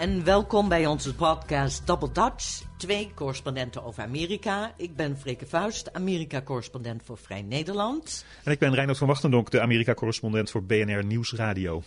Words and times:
en 0.00 0.24
welkom 0.24 0.68
bij 0.68 0.86
onze 0.86 1.14
podcast 1.14 1.86
Double 1.86 2.12
Dutch. 2.12 2.62
Twee 2.76 3.10
correspondenten 3.14 3.84
over 3.84 4.02
Amerika. 4.02 4.74
Ik 4.76 4.96
ben 4.96 5.18
Freke 5.18 5.46
Vuist, 5.46 5.92
Amerika-correspondent 5.92 7.02
voor 7.04 7.18
Vrij 7.18 7.42
Nederland. 7.42 8.24
En 8.44 8.52
ik 8.52 8.58
ben 8.58 8.74
Reinhard 8.74 8.98
van 8.98 9.06
Wachtendonk, 9.06 9.50
de 9.50 9.60
Amerika-correspondent 9.60 10.50
voor 10.50 10.64
BNR 10.64 11.04
Nieuwsradio. 11.04 11.82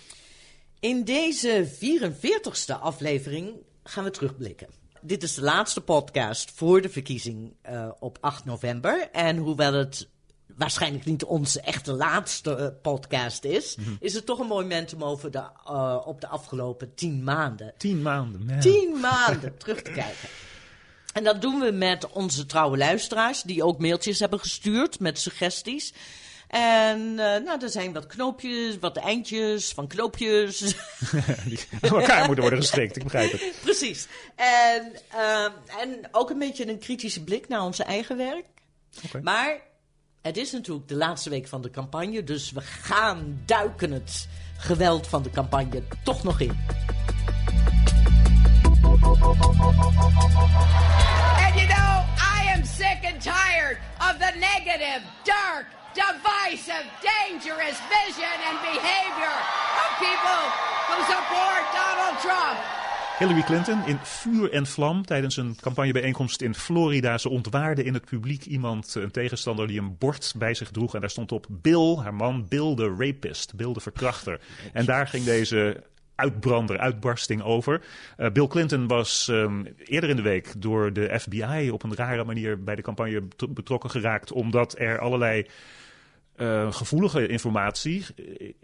In 0.79 1.03
deze 1.03 1.69
44ste 1.75 2.79
aflevering 2.79 3.51
gaan 3.83 4.03
we 4.03 4.11
terugblikken. 4.11 4.67
Dit 5.01 5.23
is 5.23 5.35
de 5.35 5.41
laatste 5.41 5.81
podcast 5.81 6.51
voor 6.51 6.81
de 6.81 6.89
verkiezing 6.89 7.53
uh, 7.69 7.89
op 7.99 8.17
8 8.21 8.45
november. 8.45 9.09
En 9.11 9.37
hoewel 9.37 9.73
het 9.73 10.09
waarschijnlijk 10.47 11.05
niet 11.05 11.23
onze 11.23 11.61
echte 11.61 11.93
laatste 11.93 12.57
uh, 12.59 12.81
podcast 12.81 13.43
is, 13.43 13.75
mm 13.75 13.83
-hmm. 13.83 13.97
is 13.99 14.13
het 14.13 14.25
toch 14.25 14.39
een 14.39 14.47
mooi 14.47 14.65
moment 14.65 14.93
om 14.93 15.03
over 15.03 15.31
de, 15.31 15.43
uh, 15.69 16.01
op 16.05 16.21
de 16.21 16.27
afgelopen 16.27 16.93
tien 16.95 17.23
maanden. 17.23 17.73
Tien 17.77 18.01
maanden, 18.01 18.45
man. 18.45 18.59
Tien 18.59 18.99
maanden 18.99 19.57
terug 19.57 19.81
te 19.81 19.91
kijken. 19.91 20.29
En 21.13 21.23
dat 21.23 21.41
doen 21.41 21.59
we 21.59 21.71
met 21.71 22.09
onze 22.09 22.45
trouwe 22.45 22.77
luisteraars, 22.77 23.41
die 23.41 23.63
ook 23.63 23.79
mailtjes 23.79 24.19
hebben 24.19 24.39
gestuurd 24.39 24.99
met 24.99 25.19
suggesties. 25.19 25.93
En 26.47 26.99
uh, 26.99 27.15
nou, 27.15 27.61
er 27.61 27.69
zijn 27.69 27.93
wat 27.93 28.07
knoopjes, 28.07 28.79
wat 28.79 28.97
eindjes 28.97 29.71
van 29.71 29.87
knoopjes. 29.87 30.57
die 31.45 31.59
aan 31.81 31.89
elkaar 31.89 32.25
moeten 32.25 32.41
worden 32.41 32.59
gestrikt, 32.59 32.95
ik 32.95 33.03
begrijp 33.03 33.31
het. 33.31 33.53
Precies. 33.61 34.07
En, 34.35 34.91
uh, 35.15 35.43
en 35.81 36.07
ook 36.11 36.29
een 36.29 36.39
beetje 36.39 36.67
een 36.67 36.79
kritische 36.79 37.23
blik 37.23 37.47
naar 37.47 37.61
onze 37.61 37.83
eigen 37.83 38.17
werk. 38.17 38.45
Okay. 39.05 39.21
Maar 39.21 39.61
het 40.23 40.37
is 40.37 40.51
natuurlijk 40.51 40.87
de 40.87 40.95
laatste 40.95 41.29
week 41.29 41.47
van 41.47 41.61
de 41.61 41.69
campagne, 41.69 42.23
dus 42.23 42.51
we 42.51 42.61
gaan 42.61 43.41
duiken 43.45 43.91
het 43.91 44.27
geweld 44.57 45.07
van 45.07 45.23
de 45.23 45.29
campagne 45.29 45.83
toch 46.03 46.23
nog 46.23 46.39
in. 46.39 46.49
And 51.45 51.55
you 51.55 51.67
know, 51.67 52.05
I 52.37 52.51
am 52.55 52.63
sick 52.63 52.99
and 53.11 53.21
tired 53.21 53.77
of 53.99 54.17
the 54.19 54.33
negative, 54.39 55.01
dark, 55.23 55.65
divisive, 55.93 56.85
dangerous 57.01 57.77
vision 57.95 58.37
and 58.49 58.57
behavior 58.61 59.35
of 59.83 59.89
people 59.99 60.41
who 60.87 60.97
support 61.03 61.63
Donald 61.73 62.19
Trump. 62.21 62.82
Hillary 63.23 63.43
Clinton 63.43 63.85
in 63.85 63.97
vuur 64.01 64.51
en 64.51 64.65
vlam 64.65 65.05
tijdens 65.05 65.37
een 65.37 65.55
campagnebijeenkomst 65.61 66.41
in 66.41 66.55
Florida. 66.55 67.17
Ze 67.17 67.29
ontwaarde 67.29 67.83
in 67.83 67.93
het 67.93 68.05
publiek 68.05 68.45
iemand, 68.45 68.95
een 68.95 69.11
tegenstander, 69.11 69.67
die 69.67 69.79
een 69.79 69.97
bord 69.97 70.33
bij 70.37 70.53
zich 70.53 70.71
droeg. 70.71 70.93
En 70.93 71.01
daar 71.01 71.09
stond 71.09 71.31
op 71.31 71.45
Bill, 71.49 71.95
haar 71.95 72.13
man, 72.13 72.45
Bill 72.49 72.75
de 72.75 72.95
rapist, 72.97 73.55
Bill 73.55 73.73
de 73.73 73.79
verkrachter. 73.79 74.39
En 74.73 74.85
daar 74.85 75.07
ging 75.07 75.23
deze 75.23 75.83
uitbrander, 76.15 76.77
uitbarsting 76.77 77.41
over. 77.41 77.81
Uh, 78.17 78.29
Bill 78.29 78.47
Clinton 78.47 78.87
was 78.87 79.27
um, 79.27 79.67
eerder 79.77 80.09
in 80.09 80.15
de 80.15 80.21
week 80.21 80.53
door 80.57 80.93
de 80.93 81.19
FBI 81.19 81.69
op 81.71 81.83
een 81.83 81.95
rare 81.95 82.23
manier 82.23 82.63
bij 82.63 82.75
de 82.75 82.81
campagne 82.81 83.23
betrokken 83.49 83.89
geraakt, 83.89 84.31
omdat 84.31 84.79
er 84.79 84.99
allerlei 84.99 85.45
uh, 86.37 86.73
gevoelige 86.73 87.27
informatie, 87.27 88.05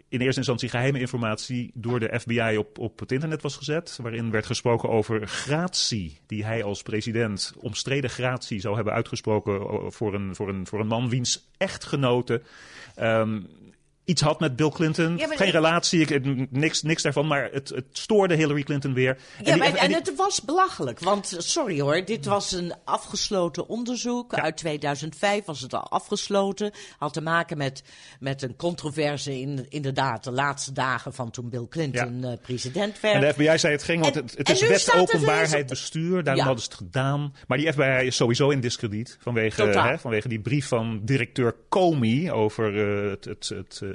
in 0.08 0.20
eerste 0.20 0.38
instantie 0.38 0.68
geheime 0.68 1.00
informatie, 1.00 1.70
door 1.74 2.00
de 2.00 2.18
FBI 2.20 2.56
op, 2.58 2.78
op 2.78 2.98
het 2.98 3.12
internet 3.12 3.42
was 3.42 3.56
gezet. 3.56 3.98
Waarin 4.02 4.30
werd 4.30 4.46
gesproken 4.46 4.88
over 4.88 5.28
gratie, 5.28 6.18
die 6.26 6.44
hij 6.44 6.64
als 6.64 6.82
president 6.82 7.54
omstreden 7.58 8.10
gratie 8.10 8.60
zou 8.60 8.74
hebben 8.74 8.92
uitgesproken 8.92 9.92
voor 9.92 10.14
een, 10.14 10.34
voor 10.34 10.48
een, 10.48 10.66
voor 10.66 10.80
een 10.80 10.86
man 10.86 11.08
wiens 11.08 11.48
echtgenote. 11.56 12.42
Um, 13.00 13.46
iets 14.10 14.20
had 14.20 14.40
met 14.40 14.56
Bill 14.56 14.70
Clinton. 14.70 15.16
Ja, 15.16 15.26
Geen 15.26 15.46
ik... 15.46 15.52
relatie, 15.52 16.00
ik, 16.00 16.50
niks, 16.50 16.82
niks 16.82 17.02
daarvan. 17.02 17.26
Maar 17.26 17.48
het, 17.52 17.68
het 17.68 17.84
stoorde 17.92 18.34
Hillary 18.34 18.62
Clinton 18.62 18.94
weer. 18.94 19.18
Ja, 19.38 19.38
en, 19.38 19.44
die, 19.44 19.56
maar, 19.56 19.74
en, 19.74 19.86
die... 19.86 19.96
het 19.96 20.16
was 20.16 20.42
belachelijk. 20.42 20.98
Want, 20.98 21.34
sorry 21.38 21.80
hoor, 21.80 22.04
dit 22.04 22.26
was 22.26 22.52
een 22.52 22.74
afgesloten 22.84 23.68
onderzoek. 23.68 24.34
Ja. 24.36 24.42
Uit 24.42 24.56
2005 24.56 25.44
was 25.44 25.60
het 25.60 25.74
al 25.74 25.90
afgesloten. 25.90 26.72
Had 26.98 27.12
te 27.12 27.20
maken 27.20 27.56
met, 27.56 27.82
met 28.20 28.42
een 28.42 28.56
controverse 28.56 29.40
in 29.40 29.66
inderdaad 29.68 30.24
de 30.24 30.32
laatste 30.32 30.72
dagen 30.72 31.14
van 31.14 31.30
toen 31.30 31.48
Bill 31.48 31.66
Clinton 31.68 32.20
ja. 32.20 32.30
uh, 32.30 32.36
president 32.42 33.00
werd. 33.00 33.14
En 33.14 33.20
de 33.20 33.32
FBI 33.32 33.58
zei 33.58 33.72
het 33.72 33.82
ging, 33.82 34.02
want 34.02 34.14
het, 34.14 34.34
het 34.36 34.48
is 34.48 34.60
wet 34.60 34.92
openbaarheid 34.94 35.66
bestuur. 35.66 36.24
Daarom 36.24 36.44
hadden 36.44 36.62
ze 36.62 36.70
het 36.70 36.78
gedaan. 36.78 37.34
Maar 37.46 37.58
die 37.58 37.72
FBI 37.72 38.06
is 38.06 38.16
sowieso 38.16 38.50
in 38.50 38.60
discrediet. 38.60 39.18
Vanwege, 39.20 39.62
hè, 39.62 39.98
vanwege 39.98 40.28
die 40.28 40.40
brief 40.40 40.66
van 40.66 41.00
directeur 41.02 41.54
Comey 41.68 42.30
over 42.32 42.74
uh, 42.74 43.10
het, 43.10 43.24
het, 43.24 43.48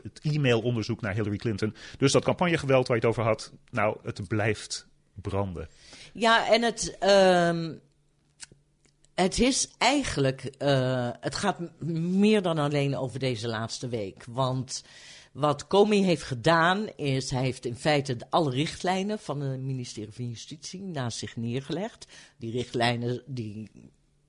het 0.03 0.04
het 0.13 0.35
e-mailonderzoek 0.35 1.01
naar 1.01 1.13
Hillary 1.13 1.37
Clinton. 1.37 1.75
Dus 1.97 2.11
dat 2.11 2.23
campagnegeweld 2.23 2.87
waar 2.87 2.97
je 2.97 3.01
het 3.01 3.11
over 3.11 3.23
had, 3.23 3.51
nou, 3.71 3.97
het 4.03 4.27
blijft 4.27 4.87
branden. 5.21 5.67
Ja, 6.13 6.53
en 6.53 6.61
het. 6.61 6.97
Uh, 7.03 7.69
het 9.13 9.39
is 9.39 9.69
eigenlijk. 9.77 10.55
Uh, 10.59 11.09
het 11.19 11.35
gaat 11.35 11.59
meer 11.79 12.41
dan 12.41 12.57
alleen 12.57 12.97
over 12.97 13.19
deze 13.19 13.47
laatste 13.47 13.87
week. 13.87 14.23
Want. 14.29 14.83
Wat 15.31 15.67
Comey 15.67 15.97
heeft 15.97 16.23
gedaan 16.23 16.87
is, 16.95 17.29
hij 17.29 17.41
heeft 17.41 17.65
in 17.65 17.75
feite 17.75 18.17
alle 18.29 18.51
richtlijnen 18.51 19.19
van 19.19 19.41
het 19.41 19.61
ministerie 19.61 20.13
van 20.13 20.27
Justitie 20.27 20.81
naast 20.81 21.17
zich 21.17 21.35
neergelegd. 21.35 22.07
Die 22.37 22.51
richtlijnen 22.51 23.23
die 23.25 23.69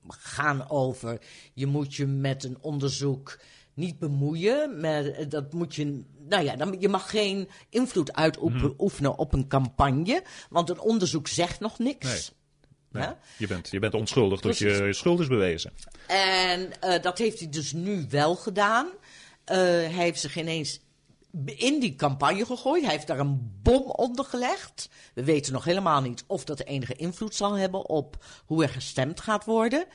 gaan 0.07 0.69
over, 0.69 1.21
je 1.53 1.65
moet 1.65 1.95
je 1.95 2.05
met 2.05 2.43
een 2.43 2.57
onderzoek 2.61 3.39
niet 3.77 3.99
bemoeien. 3.99 4.79
Maar 4.79 5.29
dat 5.29 5.53
moet 5.53 5.75
je. 5.75 6.03
Nou 6.29 6.43
ja, 6.43 6.55
dan, 6.55 6.75
je 6.79 6.89
mag 6.89 7.09
geen 7.09 7.49
invloed 7.69 8.13
uitoefenen 8.13 9.17
op 9.17 9.33
een 9.33 9.47
campagne. 9.47 10.23
Want 10.49 10.69
een 10.69 10.79
onderzoek 10.79 11.27
zegt 11.27 11.59
nog 11.59 11.79
niks. 11.79 12.05
Nee. 12.05 12.35
Nee, 12.91 13.09
je, 13.37 13.47
bent, 13.47 13.69
je 13.69 13.79
bent 13.79 13.93
onschuldig 13.93 14.39
tot 14.39 14.57
je, 14.57 14.69
je 14.69 14.93
schuld 14.93 15.19
is 15.19 15.27
bewezen. 15.27 15.73
En 16.07 16.69
uh, 16.83 17.01
dat 17.01 17.17
heeft 17.17 17.39
hij 17.39 17.49
dus 17.49 17.73
nu 17.73 18.05
wel 18.09 18.35
gedaan. 18.35 18.85
Uh, 18.85 19.55
hij 19.55 19.89
heeft 19.89 20.19
zich 20.19 20.37
ineens 20.37 20.79
in 21.45 21.79
die 21.79 21.95
campagne 21.95 22.45
gegooid. 22.45 22.83
Hij 22.83 22.91
heeft 22.91 23.07
daar 23.07 23.19
een 23.19 23.59
bom 23.61 23.81
onder 23.81 24.25
gelegd. 24.25 24.89
We 25.13 25.23
weten 25.23 25.53
nog 25.53 25.63
helemaal 25.63 26.01
niet 26.01 26.23
of 26.27 26.43
dat 26.43 26.63
enige 26.63 26.95
invloed 26.95 27.35
zal 27.35 27.53
hebben 27.53 27.89
op 27.89 28.25
hoe 28.45 28.63
er 28.63 28.69
gestemd 28.69 29.21
gaat 29.21 29.45
worden. 29.45 29.85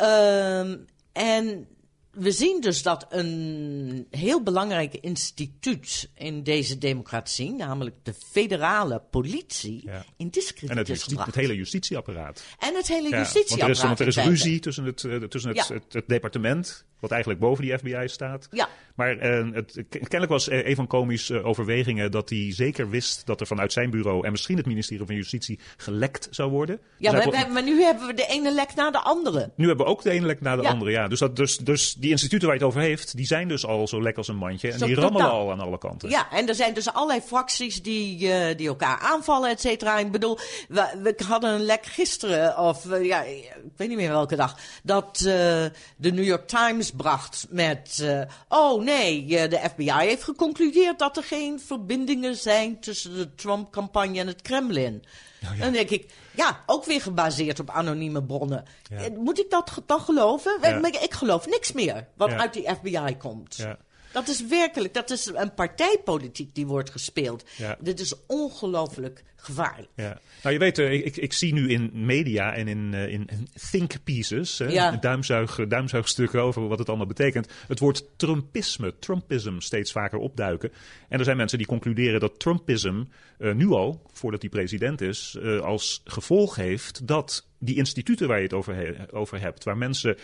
Uh, 0.00 0.70
en 1.12 1.68
we 2.18 2.30
zien 2.30 2.60
dus 2.60 2.82
dat 2.82 3.06
een 3.08 4.06
heel 4.10 4.42
belangrijk 4.42 4.94
instituut 4.94 6.10
in 6.14 6.42
deze 6.42 6.78
democratie, 6.78 7.52
namelijk 7.52 7.96
de 8.02 8.14
federale 8.14 9.02
politie, 9.10 9.82
ja. 9.84 10.04
in 10.16 10.28
discrediet 10.28 10.70
en 10.70 10.76
het, 10.76 10.88
is 10.88 11.02
gebracht. 11.02 11.26
het 11.26 11.34
hele 11.34 11.56
justitieapparaat. 11.56 12.44
En 12.58 12.74
het 12.74 12.88
hele 12.88 13.08
ja, 13.08 13.18
justitieapparaat. 13.18 13.82
Want 13.82 14.00
er 14.00 14.06
is, 14.06 14.14
want 14.14 14.26
er 14.26 14.32
is 14.32 14.42
ruzie 14.42 14.60
tussen 14.60 14.84
het, 14.84 14.96
tussen 15.30 15.50
het, 15.50 15.68
ja. 15.68 15.74
het, 15.74 15.92
het 15.92 16.08
departement 16.08 16.84
wat 17.00 17.10
eigenlijk 17.10 17.40
boven 17.40 17.64
die 17.64 17.78
FBI 17.78 18.08
staat. 18.08 18.48
Ja. 18.50 18.68
Maar 18.94 19.16
uh, 19.16 19.54
het, 19.54 19.84
kennelijk 19.88 20.28
was 20.28 20.50
een 20.50 20.74
van 20.74 20.86
Comey's 20.86 21.28
uh, 21.28 21.46
overwegingen 21.46 22.10
dat 22.10 22.28
hij 22.28 22.52
zeker 22.52 22.90
wist 22.90 23.26
dat 23.26 23.40
er 23.40 23.46
vanuit 23.46 23.72
zijn 23.72 23.90
bureau 23.90 24.24
en 24.24 24.30
misschien 24.30 24.56
het 24.56 24.66
ministerie 24.66 25.06
van 25.06 25.14
Justitie 25.14 25.58
gelekt 25.76 26.28
zou 26.30 26.50
worden. 26.50 26.80
Ja, 26.98 27.10
dus 27.10 27.24
maar, 27.24 27.50
maar, 27.50 27.62
nu 27.62 27.82
hebben 27.82 28.06
we 28.06 28.14
de 28.14 28.26
ene 28.26 28.54
lek 28.54 28.74
na 28.74 28.90
de 28.90 29.00
andere. 29.00 29.50
Nu 29.56 29.66
hebben 29.66 29.86
we 29.86 29.92
ook 29.92 30.02
de 30.02 30.10
ene 30.10 30.26
lek 30.26 30.40
na 30.40 30.56
de 30.56 30.68
andere, 30.68 30.90
ja. 30.90 31.08
Dus, 31.08 31.18
dat, 31.18 31.36
dus, 31.36 31.56
dus 31.56 31.94
die 31.94 32.05
instituten 32.10 32.48
waar 32.48 32.56
je 32.56 32.64
het 32.64 32.72
over 32.72 32.88
heeft, 32.88 33.16
die 33.16 33.26
zijn 33.26 33.48
dus 33.48 33.66
al 33.66 33.88
zo 33.88 34.02
lek 34.02 34.16
als 34.16 34.28
een 34.28 34.36
mandje. 34.36 34.72
En 34.72 34.78
zo 34.78 34.86
die 34.86 34.94
rammelen 34.94 35.30
al 35.30 35.50
aan 35.50 35.60
alle 35.60 35.78
kanten. 35.78 36.08
Ja, 36.08 36.30
en 36.30 36.48
er 36.48 36.54
zijn 36.54 36.74
dus 36.74 36.92
allerlei 36.92 37.20
fracties 37.20 37.82
die, 37.82 38.20
uh, 38.20 38.56
die 38.56 38.68
elkaar 38.68 38.98
aanvallen, 38.98 39.50
et 39.50 39.60
cetera. 39.60 39.98
Ik 39.98 40.10
bedoel, 40.10 40.38
we, 40.68 40.98
we 41.02 41.24
hadden 41.26 41.50
een 41.50 41.64
lek 41.64 41.86
gisteren, 41.86 42.58
of 42.58 43.00
ja, 43.02 43.22
ik 43.22 43.52
weet 43.76 43.88
niet 43.88 43.96
meer 43.96 44.10
welke 44.10 44.36
dag, 44.36 44.56
dat 44.82 45.16
de 45.16 45.72
New 46.12 46.24
York 46.24 46.48
Times 46.48 46.90
bracht 46.90 47.46
met 47.50 48.04
oh 48.48 48.82
nee, 48.82 49.26
de 49.26 49.60
FBI 49.70 49.92
heeft 49.92 50.24
geconcludeerd 50.24 50.98
dat 50.98 51.16
er 51.16 51.22
geen 51.22 51.60
verbindingen 51.60 52.36
zijn 52.36 52.80
tussen 52.80 53.14
de 53.16 53.34
Trump-campagne 53.34 54.20
en 54.20 54.26
het 54.26 54.42
Kremlin. 54.42 55.04
Oh, 55.50 55.56
ja. 55.56 55.64
Dan 55.64 55.72
denk 55.72 55.90
ik, 55.90 56.12
ja, 56.34 56.62
ook 56.66 56.84
weer 56.84 57.00
gebaseerd 57.00 57.60
op 57.60 57.70
anonieme 57.70 58.22
bronnen. 58.22 58.64
Ja. 58.90 59.08
Moet 59.16 59.38
ik 59.38 59.50
dat 59.50 59.82
dan 59.86 60.00
geloven? 60.00 60.58
Ja. 60.60 61.00
Ik 61.00 61.14
geloof 61.14 61.46
niks 61.46 61.72
meer 61.72 62.06
wat 62.14 62.30
uit 62.30 62.52
die 62.52 62.68
FBI 62.74 63.16
komt. 63.18 63.66
Dat 64.12 64.28
is 64.28 64.46
werkelijk, 64.46 64.94
dat 64.94 65.10
is 65.10 65.26
een 65.26 65.54
partijpolitiek 65.54 66.54
die 66.54 66.66
wordt 66.66 66.90
gespeeld. 66.90 67.44
Dit 67.78 68.00
is 68.00 68.14
ongelooflijk 68.26 69.24
gevaarlijk. 69.46 69.88
Ja. 69.96 70.20
Nou, 70.42 70.54
je 70.54 70.60
weet, 70.60 70.78
ik, 70.78 71.16
ik 71.16 71.32
zie 71.32 71.52
nu 71.52 71.68
in 71.70 71.90
media 71.92 72.54
en 72.54 72.68
in, 72.68 72.94
in, 72.94 73.26
in 73.26 73.48
think 73.70 73.92
pieces, 74.04 74.56
ja. 74.68 74.90
duimzuig, 74.90 75.66
duimzuigstukken 75.68 76.42
over 76.42 76.68
wat 76.68 76.78
het 76.78 76.88
allemaal 76.88 77.06
betekent, 77.06 77.48
het 77.68 77.78
woord 77.78 78.04
Trumpisme, 78.16 78.94
Trumpism 78.98 79.58
steeds 79.58 79.92
vaker 79.92 80.18
opduiken. 80.18 80.72
En 81.08 81.18
er 81.18 81.24
zijn 81.24 81.36
mensen 81.36 81.58
die 81.58 81.66
concluderen 81.66 82.20
dat 82.20 82.38
Trumpism 82.38 83.02
uh, 83.38 83.54
nu 83.54 83.68
al, 83.68 84.02
voordat 84.12 84.40
hij 84.40 84.50
president 84.50 85.00
is, 85.00 85.36
uh, 85.40 85.60
als 85.60 86.00
gevolg 86.04 86.56
heeft 86.56 87.06
dat 87.06 87.46
die 87.58 87.76
instituten 87.76 88.28
waar 88.28 88.36
je 88.36 88.42
het 88.42 88.52
over, 88.52 88.74
he- 88.74 89.12
over 89.12 89.40
hebt, 89.40 89.64
waar 89.64 89.76
mensen 89.76 90.16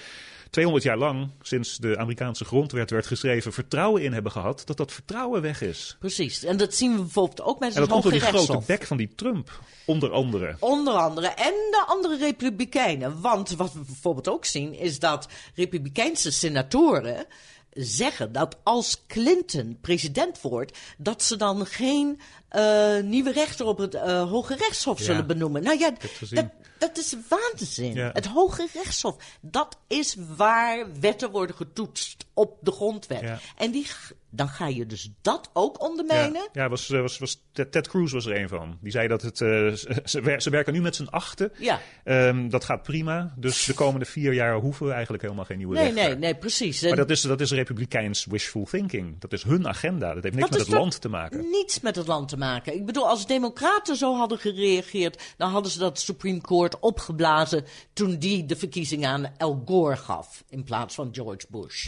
200 0.50 0.84
jaar 0.84 0.98
lang, 0.98 1.30
sinds 1.42 1.78
de 1.78 1.98
Amerikaanse 1.98 2.44
grondwet 2.44 2.90
werd 2.90 3.06
geschreven, 3.06 3.52
vertrouwen 3.52 4.02
in 4.02 4.12
hebben 4.12 4.32
gehad, 4.32 4.62
dat 4.64 4.76
dat 4.76 4.92
vertrouwen 4.92 5.42
weg 5.42 5.60
is. 5.60 5.96
Precies. 5.98 6.44
En 6.44 6.56
dat 6.56 6.74
zien 6.74 6.92
we 6.92 6.98
bijvoorbeeld 7.00 7.42
ook 7.42 7.58
met 7.58 7.74
En 7.74 7.80
het 7.80 7.84
dat 7.84 7.88
komt 7.88 8.02
door 8.02 8.12
die 8.12 8.20
grote 8.20 8.66
bek 8.66 8.86
van 8.86 8.96
die 8.96 9.11
Trump, 9.14 9.60
onder 9.84 10.10
andere. 10.12 10.56
Onder 10.58 10.94
andere. 10.94 11.26
En 11.26 11.52
de 11.70 11.84
andere 11.86 12.16
republikeinen. 12.16 13.20
Want 13.20 13.50
wat 13.50 13.72
we 13.72 13.80
bijvoorbeeld 13.80 14.28
ook 14.28 14.44
zien 14.44 14.74
is 14.74 14.98
dat 14.98 15.28
republikeinse 15.54 16.30
senatoren 16.30 17.26
zeggen 17.74 18.32
dat 18.32 18.56
als 18.62 19.02
Clinton 19.06 19.78
president 19.80 20.40
wordt, 20.40 20.78
dat 20.98 21.22
ze 21.22 21.36
dan 21.36 21.66
geen 21.66 22.20
eh, 22.48 22.98
nieuwe 22.98 23.32
rechter 23.32 23.66
op 23.66 23.78
het 23.78 23.94
eh, 23.94 24.30
Hoge 24.30 24.54
Rechtshof 24.56 24.98
Ja. 24.98 25.04
zullen 25.04 25.26
benoemen. 25.26 25.62
Nou 25.62 25.78
ja, 25.78 25.92
dat, 26.30 26.46
dat 26.78 26.98
is 26.98 27.14
waanzin. 27.28 27.94
Ja. 27.94 28.10
Het 28.12 28.26
Hoge 28.26 28.68
Rechtshof, 28.72 29.16
dat 29.40 29.76
is 29.86 30.16
waar 30.36 31.00
wetten 31.00 31.30
worden 31.30 31.56
getoetst 31.56 32.26
op 32.34 32.58
de 32.60 32.72
grondwet. 32.72 33.20
Ja. 33.20 33.38
En 33.56 33.70
die, 33.70 33.86
dan 34.34 34.48
ga 34.48 34.66
je 34.66 34.86
dus 34.86 35.10
dat 35.22 35.50
ook 35.52 35.82
ondermijnen. 35.82 36.48
Ja, 36.52 36.62
ja 36.62 36.68
was, 36.68 36.90
eh, 36.90 37.00
was, 37.00 37.18
was, 37.18 37.42
Ted, 37.52 37.88
Cruz 37.88 38.12
was 38.12 38.26
er 38.26 38.36
een 38.40 38.48
van. 38.48 38.78
Die 38.80 38.92
zei 38.92 39.08
dat 39.08 39.22
het. 39.22 39.40
eh, 39.40 39.48
ze, 39.48 40.00
ze 40.04 40.20
wer- 40.20 40.42
ze 40.42 40.50
werken 40.50 40.72
nu 40.72 40.80
met 40.80 40.96
z'n 40.96 41.04
achten. 41.10 41.52
Ja. 41.58 41.80
Ehm, 42.04 42.48
dat 42.48 42.64
gaat 42.64 42.82
prima. 42.82 43.34
Dus 43.36 43.64
de 43.64 43.74
komende 43.74 44.04
vier 44.06 44.32
jaar 44.32 44.54
hoeven 44.54 44.86
we 44.86 44.92
eigenlijk 44.92 45.22
helemaal 45.22 45.44
geen 45.44 45.56
nieuwe 45.58 45.74
Nee, 45.74 45.84
rechter. 45.84 46.04
nee, 46.08 46.16
nee, 46.18 46.34
precies. 46.34 46.82
Maar 46.82 46.96
dat 46.96 47.10
is, 47.10 47.20
dat 47.20 47.40
is 47.40 47.50
republikeins 47.52 48.24
wishful 48.24 48.64
thinking. 48.64 49.20
Dat 49.20 49.32
is 49.32 49.42
hun 49.42 49.68
agenda. 49.68 50.14
Dat 50.14 50.22
heeft 50.22 50.34
niks 50.36 50.48
Dat 50.48 50.58
met 50.58 50.66
het 50.68 50.76
land 50.76 51.00
te 51.00 51.08
maken. 51.08 51.50
Niets 51.50 51.80
met 51.80 51.96
het 51.96 52.06
land 52.06 52.28
te 52.28 52.36
maken. 52.36 52.74
Ik 52.74 52.86
bedoel, 52.86 53.08
als 53.08 53.26
democraten 53.26 53.96
zo 53.96 54.16
hadden 54.16 54.38
gereageerd, 54.38 55.22
dan 55.36 55.50
hadden 55.50 55.72
ze 55.72 55.78
dat 55.78 55.98
Supreme 56.00 56.40
Court 56.40 56.78
opgeblazen 56.80 57.64
toen 57.92 58.18
die 58.18 58.46
de 58.46 58.56
verkiezingen 58.56 59.10
aan 59.10 59.32
Al 59.38 59.62
Gore 59.66 59.96
gaf 59.96 60.44
in 60.48 60.64
plaats 60.64 60.94
van 60.94 61.08
George 61.12 61.46
Bush. 61.50 61.86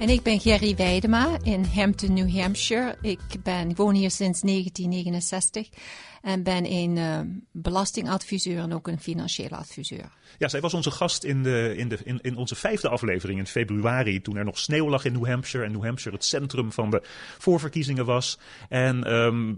En 0.00 0.08
ik 0.08 0.22
ben 0.22 0.40
Gerry 0.40 0.76
Weidema 0.76 1.38
in 1.42 1.64
Hampton, 1.64 2.12
New 2.12 2.36
Hampshire. 2.40 2.96
Ik, 3.02 3.20
ben, 3.42 3.70
ik 3.70 3.76
woon 3.76 3.94
hier 3.94 4.10
sinds 4.10 4.40
1969 4.40 5.68
en 6.22 6.42
ben 6.42 6.64
een 6.72 6.96
eh, 6.98 7.20
belastingadviseur 7.52 8.58
en 8.58 8.72
ook 8.74 8.88
een 8.88 9.00
financieel 9.00 9.48
adviseur. 9.50 10.10
Ja, 10.38 10.48
zij 10.48 10.60
was 10.60 10.74
onze 10.74 10.90
gast 10.90 11.24
in, 11.24 11.42
de, 11.42 11.74
in, 11.76 11.88
de, 11.88 11.98
in, 12.04 12.18
in 12.22 12.36
onze 12.36 12.54
vijfde 12.54 12.88
aflevering 12.88 13.38
in 13.38 13.46
februari. 13.46 14.20
Toen 14.20 14.36
er 14.36 14.44
nog 14.44 14.58
sneeuw 14.58 14.88
lag 14.88 15.04
in 15.04 15.12
New 15.12 15.26
Hampshire. 15.26 15.64
En 15.64 15.72
New 15.72 15.84
Hampshire 15.84 16.16
het 16.16 16.24
centrum 16.24 16.72
van 16.72 16.90
de 16.90 17.02
voorverkiezingen 17.38 18.04
was. 18.04 18.38
En 18.68 19.04
ehm, 19.04 19.54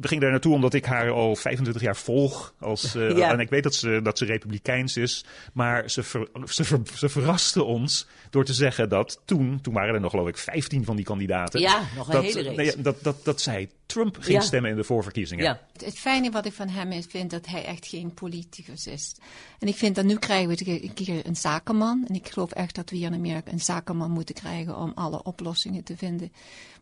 we 0.00 0.08
gingen 0.08 0.22
daar 0.22 0.30
naartoe 0.30 0.54
omdat 0.54 0.74
ik 0.74 0.84
haar 0.84 1.10
al 1.10 1.36
25 1.36 1.82
jaar 1.82 1.96
volg. 1.96 2.54
Als, 2.58 2.94
eh, 2.94 3.16
Ja. 3.18 3.32
En 3.32 3.40
ik 3.40 3.50
weet 3.50 3.62
dat 3.62 3.74
ze, 3.74 4.00
dat 4.02 4.18
ze 4.18 4.24
republikeins 4.24 4.96
is. 4.96 5.24
Maar 5.52 5.90
ze, 5.90 6.02
ver, 6.02 6.28
ze, 6.44 6.64
ver- 6.64 6.80
ze 6.96 7.08
verraste 7.08 7.62
ons 7.64 8.06
door 8.30 8.44
te 8.44 8.52
zeggen 8.54 8.88
dat 8.88 9.20
toen, 9.24 9.60
toen 9.60 9.74
waren 9.74 9.94
er 9.94 10.00
nog 10.00 10.10
geloof 10.10 10.28
ik 10.28 10.36
15 10.38 10.84
van 10.84 10.96
die 10.96 11.04
kandidaten. 11.04 11.60
Ja, 11.60 11.82
nog 11.96 12.06
een 12.06 12.12
dat, 12.12 12.24
hele 12.24 12.42
reeks. 12.42 12.56
nee, 12.74 12.82
dat, 12.82 13.02
dat, 13.02 13.24
dat 13.24 13.40
zij 13.40 13.68
Trump 13.86 14.16
ging 14.20 14.38
Ja. 14.38 14.44
stemmen 14.44 14.70
in 14.70 14.76
de 14.76 14.84
voorverkiezingen. 14.84 15.44
Ja, 15.44 15.60
Het 15.88 15.98
fijne 15.98 16.30
wat 16.30 16.46
ik 16.46 16.52
van 16.52 16.68
hem 16.68 16.92
is, 16.92 17.06
vind 17.08 17.30
dat 17.30 17.46
hij 17.46 17.64
echt 17.64 17.86
geen 17.86 18.14
politicus 18.14 18.86
is. 18.86 19.14
En 19.58 19.68
ik 19.68 19.74
vind 19.74 19.94
dat 19.94 20.04
nu 20.04 20.16
krijgen 20.16 20.48
we 20.48 20.82
een 20.82 20.94
keer 20.94 21.26
een 21.26 21.36
zakenman. 21.36 22.04
En 22.08 22.14
ik 22.14 22.28
geloof 22.28 22.52
echt 22.52 22.74
dat 22.74 22.90
we 22.90 22.96
hier 22.96 23.06
in 23.06 23.14
Amerika 23.14 23.52
een 23.52 23.60
zakenman 23.60 24.10
moeten 24.10 24.34
krijgen 24.34 24.76
om 24.76 24.92
alle 24.94 25.22
oplossingen 25.22 25.84
te 25.84 25.96
vinden. 25.96 26.32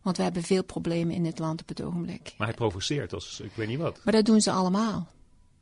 Want 0.01 0.17
we 0.17 0.23
hebben 0.23 0.43
veel 0.43 0.63
problemen 0.63 1.15
in 1.15 1.23
dit 1.23 1.39
land 1.39 1.61
op 1.61 1.67
het 1.67 1.81
ogenblik. 1.81 2.33
Maar 2.37 2.47
hij 2.47 2.55
provoceert 2.55 3.13
als 3.13 3.39
ik 3.39 3.51
weet 3.53 3.67
niet 3.67 3.79
wat. 3.79 3.99
Maar 4.03 4.13
dat 4.13 4.25
doen 4.25 4.41
ze 4.41 4.51
allemaal. 4.51 5.07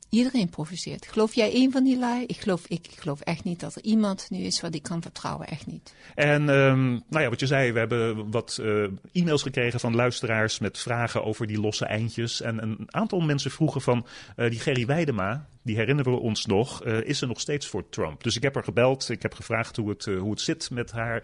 Iedereen 0.09 0.49
provoceert. 0.49 1.07
Geloof 1.07 1.33
jij 1.33 1.51
één 1.51 1.71
van 1.71 1.83
die 1.83 1.97
lui? 1.97 2.23
Ik 2.25 2.37
geloof, 2.37 2.67
ik 2.67 2.87
geloof 2.99 3.19
echt 3.19 3.43
niet 3.43 3.59
dat 3.59 3.75
er 3.75 3.83
iemand 3.83 4.27
nu 4.29 4.37
is 4.37 4.61
wat 4.61 4.75
ik 4.75 4.83
kan 4.83 5.01
vertrouwen. 5.01 5.47
Echt 5.47 5.67
niet. 5.67 5.93
En 6.15 6.49
ehm, 6.49 6.89
nou 6.89 7.23
ja, 7.23 7.29
wat 7.29 7.39
je 7.39 7.47
zei, 7.47 7.71
we 7.71 7.79
hebben 7.79 8.31
wat 8.31 8.59
eh, 8.61 8.83
e-mails 9.11 9.41
gekregen 9.41 9.79
van 9.79 9.95
luisteraars 9.95 10.59
met 10.59 10.77
vragen 10.77 11.23
over 11.23 11.47
die 11.47 11.59
losse 11.59 11.85
eindjes. 11.85 12.41
En 12.41 12.63
een 12.63 12.87
aantal 12.87 13.19
mensen 13.19 13.51
vroegen 13.51 13.81
van 13.81 14.05
eh, 14.35 14.49
die 14.49 14.59
Gerry 14.59 14.85
Weidema, 14.85 15.47
die 15.61 15.75
herinneren 15.75 16.11
we 16.11 16.19
ons 16.19 16.45
nog, 16.45 16.83
eh, 16.83 17.01
is 17.01 17.17
ze 17.17 17.25
nog 17.25 17.39
steeds 17.39 17.67
voor 17.67 17.89
Trump? 17.89 18.23
Dus 18.23 18.35
ik 18.35 18.43
heb 18.43 18.53
haar 18.53 18.63
gebeld, 18.63 19.09
ik 19.09 19.21
heb 19.21 19.33
gevraagd 19.33 19.75
hoe 19.75 19.89
het, 19.89 20.05
hoe 20.05 20.31
het 20.31 20.41
zit 20.41 20.69
met 20.69 20.91
haar 20.91 21.23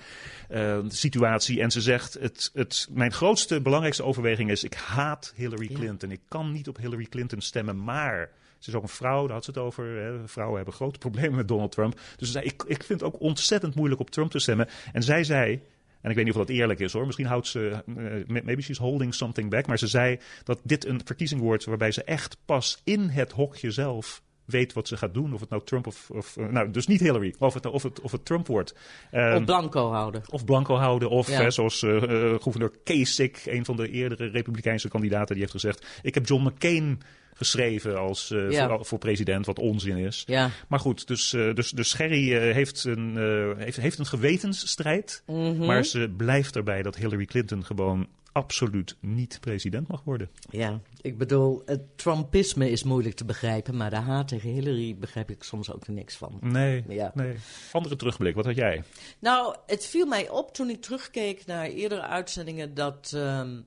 situatie. 0.88 1.62
En 1.62 1.72
ze 1.72 1.82
zegt, 1.82 2.14
het, 2.14 2.52
het, 2.54 2.88
mijn 2.92 3.12
grootste, 3.12 3.62
belangrijkste 3.62 4.04
overweging 4.04 4.50
is, 4.50 4.64
ik 4.64 4.74
haat 4.74 5.34
Hillary 5.36 5.68
Clinton. 5.68 6.12
Ik 6.12 6.22
kan 6.28 6.52
niet 6.52 6.68
op 6.68 6.78
Hillary 6.78 7.06
Clinton 7.06 7.42
stemmen, 7.42 7.84
maar... 7.84 8.30
Ze 8.62 8.70
is 8.70 8.76
ook 8.76 8.84
een 8.84 8.90
vrouw, 8.90 9.26
daar 9.26 9.36
had 9.36 9.44
ze 9.44 9.52
het 9.52 9.60
over. 9.60 9.86
Hè. 9.86 10.28
Vrouwen 10.28 10.56
hebben 10.56 10.74
grote 10.74 11.00
problemen 11.00 11.36
met 11.36 11.48
Donald 11.48 11.72
Trump. 11.72 11.94
Dus 11.94 12.28
ze 12.28 12.34
zei, 12.34 12.46
ik, 12.46 12.64
ik 12.68 12.84
vind 12.84 13.02
het 13.02 13.14
ook 13.14 13.22
ontzettend 13.22 13.76
moeilijk 13.76 14.02
op 14.02 14.10
Trump 14.10 14.32
te 14.32 14.40
stemmen. 14.40 14.68
En 14.92 15.04
zij 15.04 15.24
zei, 15.24 15.62
en 16.02 16.10
ik 16.10 16.16
weet 16.16 16.26
niet 16.26 16.34
of 16.34 16.40
dat 16.40 16.50
eerlijk 16.50 16.80
is 16.80 16.94
hoor. 16.94 17.06
Misschien 17.06 17.26
houdt 17.26 17.48
ze, 17.48 17.84
eh, 17.86 18.44
maybe 18.44 18.62
she's 18.62 18.78
holding 18.78 19.14
something 19.14 19.50
back. 19.50 19.68
Maar 19.68 19.78
ze 19.78 19.88
zei 19.88 20.20
dat 20.44 20.60
dit 20.64 20.86
een 20.86 21.02
verkiezing 21.06 21.42
wordt 21.42 21.66
waarbij 21.66 21.92
ze 21.92 22.04
echt 22.04 22.38
pas 22.46 22.82
in 22.84 23.02
het 23.02 23.32
hokje 23.32 23.72
zelf 23.72 24.22
weet 24.52 24.74
wat 24.74 24.88
ze 24.88 24.98
gaat 24.98 25.14
doen. 25.14 25.34
Of 25.34 25.40
het 25.40 25.50
nou 25.50 25.62
Trump 25.66 25.88
of, 25.88 26.10
of 26.10 26.38
eh, 26.38 26.46
nou 26.48 26.72
dus 26.72 26.88
niet 26.88 27.00
Hillary, 27.00 27.36
of 27.40 27.54
het, 27.54 27.66
of 27.66 27.84
het, 27.84 28.02
of 28.02 28.12
het 28.12 28.26
Trump 28.26 28.48
wordt. 28.48 28.76
Ehm, 29.12 29.36
op 29.36 29.46
blanco 29.46 29.92
houden. 29.92 30.22
of 30.30 30.46
blanco 30.46 30.76
houden. 30.76 31.10
Of 31.10 31.30
Ja. 31.30 31.42
hè, 31.42 31.52
zoals 31.52 31.84
eh, 31.84 31.96
eh, 32.04 32.42
gouverneur 32.42 32.72
Kasich, 32.84 33.48
een 33.48 33.66
van 33.66 33.76
de 33.76 33.90
eerdere 33.90 34.28
republikeinse 34.28 34.90
kandidaten, 34.90 35.28
die 35.28 35.40
heeft 35.40 35.52
gezegd: 35.52 35.86
Ik 36.02 36.14
heb 36.14 36.28
John 36.28 36.44
McCain 36.48 37.02
geschreven 37.34 38.00
als, 38.00 38.28
Ja. 38.50 38.68
voor, 38.68 38.86
voor 38.86 39.00
president, 39.00 39.46
wat 39.46 39.60
onzin 39.60 39.98
is. 39.98 40.24
Ja. 40.28 40.50
Maar 40.68 40.80
goed, 40.80 41.08
dus, 41.08 41.30
dus, 41.30 41.70
dus 41.70 41.94
eh, 41.96 42.10
heeft, 42.54 42.84
een, 42.84 43.18
heeft, 43.58 43.78
heeft 43.78 44.00
een 44.00 44.06
gewetensstrijd. 44.06 45.24
Mhm. 45.26 45.66
Maar 45.66 45.84
ze 45.86 46.14
blijft 46.18 46.56
erbij 46.56 46.82
dat 46.82 46.96
Hillary 46.96 47.26
Clinton 47.26 47.66
gewoon 47.66 48.08
absoluut 48.32 48.96
niet 49.00 49.38
president 49.42 49.88
mag 49.88 50.04
worden. 50.04 50.30
Ja, 50.50 50.80
ik 51.02 51.18
bedoel, 51.18 51.62
het 51.66 51.98
Trumpisme 51.98 52.70
is 52.72 52.84
moeilijk 52.84 53.16
te 53.16 53.26
begrijpen, 53.26 53.78
maar 53.78 53.90
de 53.90 53.96
haat 53.96 54.28
tegen 54.28 54.50
Hillary 54.50 54.96
begrijp 54.96 55.30
ik 55.30 55.44
soms 55.44 55.72
ook 55.72 55.86
er 55.88 55.94
niks 55.94 56.16
van. 56.16 56.38
Nee, 56.42 56.84
Ja. 56.88 57.12
nee. 57.16 57.36
Andere 57.72 57.96
terugblik, 57.96 58.36
wat 58.36 58.46
had 58.46 58.56
jij? 58.56 58.84
Nou, 59.20 59.56
het 59.66 59.86
viel 59.86 60.06
mij 60.06 60.30
op 60.30 60.54
toen 60.54 60.70
ik 60.70 60.82
terugkeek 60.82 61.46
naar 61.46 61.66
eerdere 61.66 62.02
uitzendingen 62.02 62.74
dat, 62.74 63.12
ehm, 63.16 63.62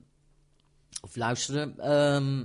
of 1.01 1.15
luisterde, 1.15 1.81
ehm, 1.81 2.43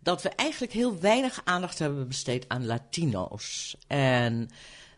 dat 0.00 0.22
we 0.22 0.28
eigenlijk 0.28 0.72
heel 0.72 1.00
weinig 1.00 1.40
aandacht 1.44 1.78
hebben 1.78 2.08
besteed 2.08 2.48
aan 2.48 2.66
Latino's. 2.66 3.76
En 3.86 4.48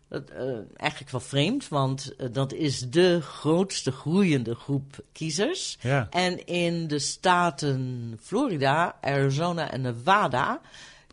dat, 0.08 0.30
eh, 0.30 0.58
eigenlijk 0.76 1.10
wel 1.10 1.20
vreemd, 1.20 1.68
want 1.68 2.16
eh, 2.16 2.28
dat 2.32 2.52
is 2.52 2.90
de 2.90 3.20
grootste 3.20 3.92
groeiende 3.92 4.54
groep 4.54 5.04
kiezers. 5.12 5.78
Ja. 5.80 6.06
En 6.10 6.46
in 6.46 6.86
de 6.86 6.98
staten 6.98 8.14
Florida, 8.22 8.96
Arizona 9.00 9.70
en 9.70 9.80
Nevada 9.80 10.60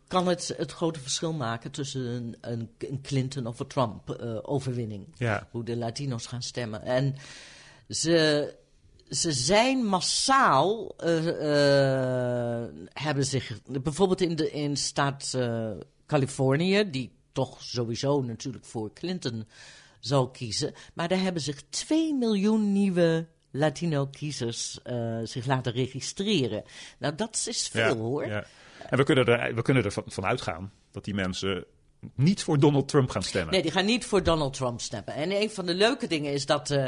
kan 0.07 0.27
het 0.27 0.53
het 0.57 0.71
grote 0.71 0.99
verschil 0.99 1.33
maken 1.33 1.71
tussen 1.71 2.01
een, 2.01 2.37
een, 2.41 2.69
een 2.77 3.01
Clinton 3.01 3.45
of 3.45 3.59
een 3.59 3.67
Trump-overwinning 3.67 5.07
Ja. 5.17 5.47
hoe 5.51 5.63
de 5.63 5.77
Latino's 5.77 6.25
gaan 6.25 6.41
stemmen. 6.41 6.83
En 6.83 7.15
ze, 7.89 8.53
ze 9.09 9.31
zijn 9.31 9.85
massaal, 9.85 10.93
eh, 10.97 11.27
eh, 12.61 12.69
hebben 12.93 13.25
zich, 13.25 13.59
bijvoorbeeld 13.81 14.21
in 14.21 14.35
de 14.35 14.51
in 14.51 14.77
staat 14.77 15.33
eh, 15.35 15.71
Californië, 16.05 16.89
die 16.89 17.11
toch 17.33 17.61
sowieso 17.61 18.21
natuurlijk 18.21 18.65
voor 18.65 18.93
Clinton 18.93 19.47
zal 19.99 20.29
kiezen, 20.29 20.73
maar 20.93 21.07
daar 21.07 21.21
hebben 21.21 21.41
zich 21.41 21.61
2 21.69 22.13
miljoen 22.13 22.71
nieuwe 22.71 23.27
Latino-kiezers 23.51 24.79
eh, 24.83 25.19
zich 25.23 25.45
laten 25.45 25.71
registreren. 25.71 26.63
Nou, 26.97 27.15
dat 27.15 27.45
is 27.47 27.67
veel 27.67 27.87
Ja, 27.87 27.95
hoor. 27.95 28.27
ja. 28.27 28.45
En 28.89 28.97
we 28.97 29.03
kunnen 29.03 29.25
er, 29.25 29.55
we 29.55 29.61
kunnen 29.61 29.83
er 29.83 29.91
van, 29.91 30.03
van 30.07 30.25
uitgaan 30.25 30.71
dat 30.91 31.03
die 31.05 31.13
mensen 31.13 31.65
niet 32.15 32.43
voor 32.43 32.59
Donald 32.59 32.87
Trump 32.87 33.09
gaan 33.09 33.23
stemmen. 33.23 33.53
Nee, 33.53 33.61
die 33.61 33.71
gaan 33.71 33.85
niet 33.85 34.05
voor 34.05 34.23
Donald 34.23 34.53
Trump 34.53 34.81
stemmen. 34.81 35.13
En 35.13 35.31
een 35.31 35.49
van 35.49 35.65
de 35.65 35.73
leuke 35.73 36.07
dingen 36.07 36.33
is 36.33 36.45
dat, 36.45 36.71
eh, 36.71 36.85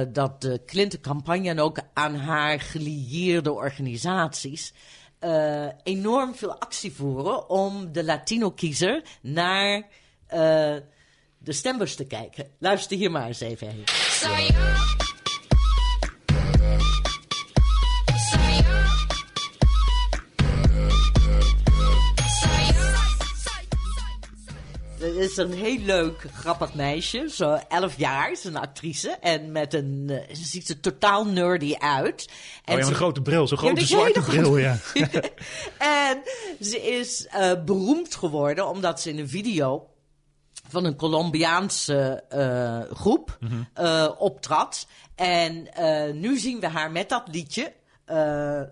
eh, 0.00 0.08
dat 0.12 0.40
de 0.40 0.62
Clinton-campagne 0.66 1.48
en 1.48 1.60
ook 1.60 1.78
aan 1.92 2.14
haar 2.14 2.60
gelieerde 2.60 3.52
organisaties 3.52 4.72
eh, 5.20 5.66
enorm 5.82 6.34
veel 6.34 6.58
actie 6.58 6.92
voeren 6.92 7.48
om 7.48 7.92
de 7.92 8.04
Latino-kiezer 8.04 9.02
naar 9.22 9.86
eh, 10.26 10.76
de 11.38 11.52
stembus 11.52 11.94
te 11.94 12.06
kijken. 12.06 12.46
Luister 12.58 12.96
hier 12.96 13.10
maar 13.10 13.26
eens 13.26 13.40
even. 13.40 13.84
Is 25.20 25.36
een 25.36 25.52
heel 25.52 25.78
leuk, 25.78 26.24
grappig 26.34 26.74
meisje. 26.74 27.26
Zo 27.30 27.58
11 27.68 27.96
jaar, 27.98 28.30
is 28.30 28.44
een 28.44 28.56
actrice. 28.56 29.08
En 29.10 29.52
met 29.52 29.74
een, 29.74 30.04
eh, 30.28 30.34
ze 30.36 30.44
ziet 30.44 30.68
er 30.68 30.80
totaal 30.80 31.26
nerdy 31.26 31.74
uit. 31.78 32.28
En 32.64 32.72
Oh 32.72 32.78
ja, 32.78 32.84
ze- 32.84 32.90
een 32.90 32.96
grote 32.96 33.22
bril, 33.22 33.46
zo'n 33.48 33.58
grote 33.58 33.86
zwarte 33.86 34.20
bril, 34.20 34.56
ja. 34.58 34.76
en 35.78 36.22
ze 36.60 36.80
is 36.82 37.26
eh, 37.26 37.52
beroemd 37.64 38.14
geworden 38.14 38.68
omdat 38.68 39.00
ze 39.00 39.08
in 39.10 39.18
een 39.18 39.28
video 39.28 39.86
van 40.68 40.84
een 40.84 40.96
Colombiaanse 40.96 42.24
eh, 42.28 42.96
groep 42.96 43.38
eh, 43.74 44.08
optrad. 44.18 44.86
En 45.14 45.68
nu 46.20 46.38
zien 46.38 46.60
we 46.60 46.66
haar 46.68 46.90
met 46.90 47.08
dat 47.08 47.22
liedje. 47.30 47.72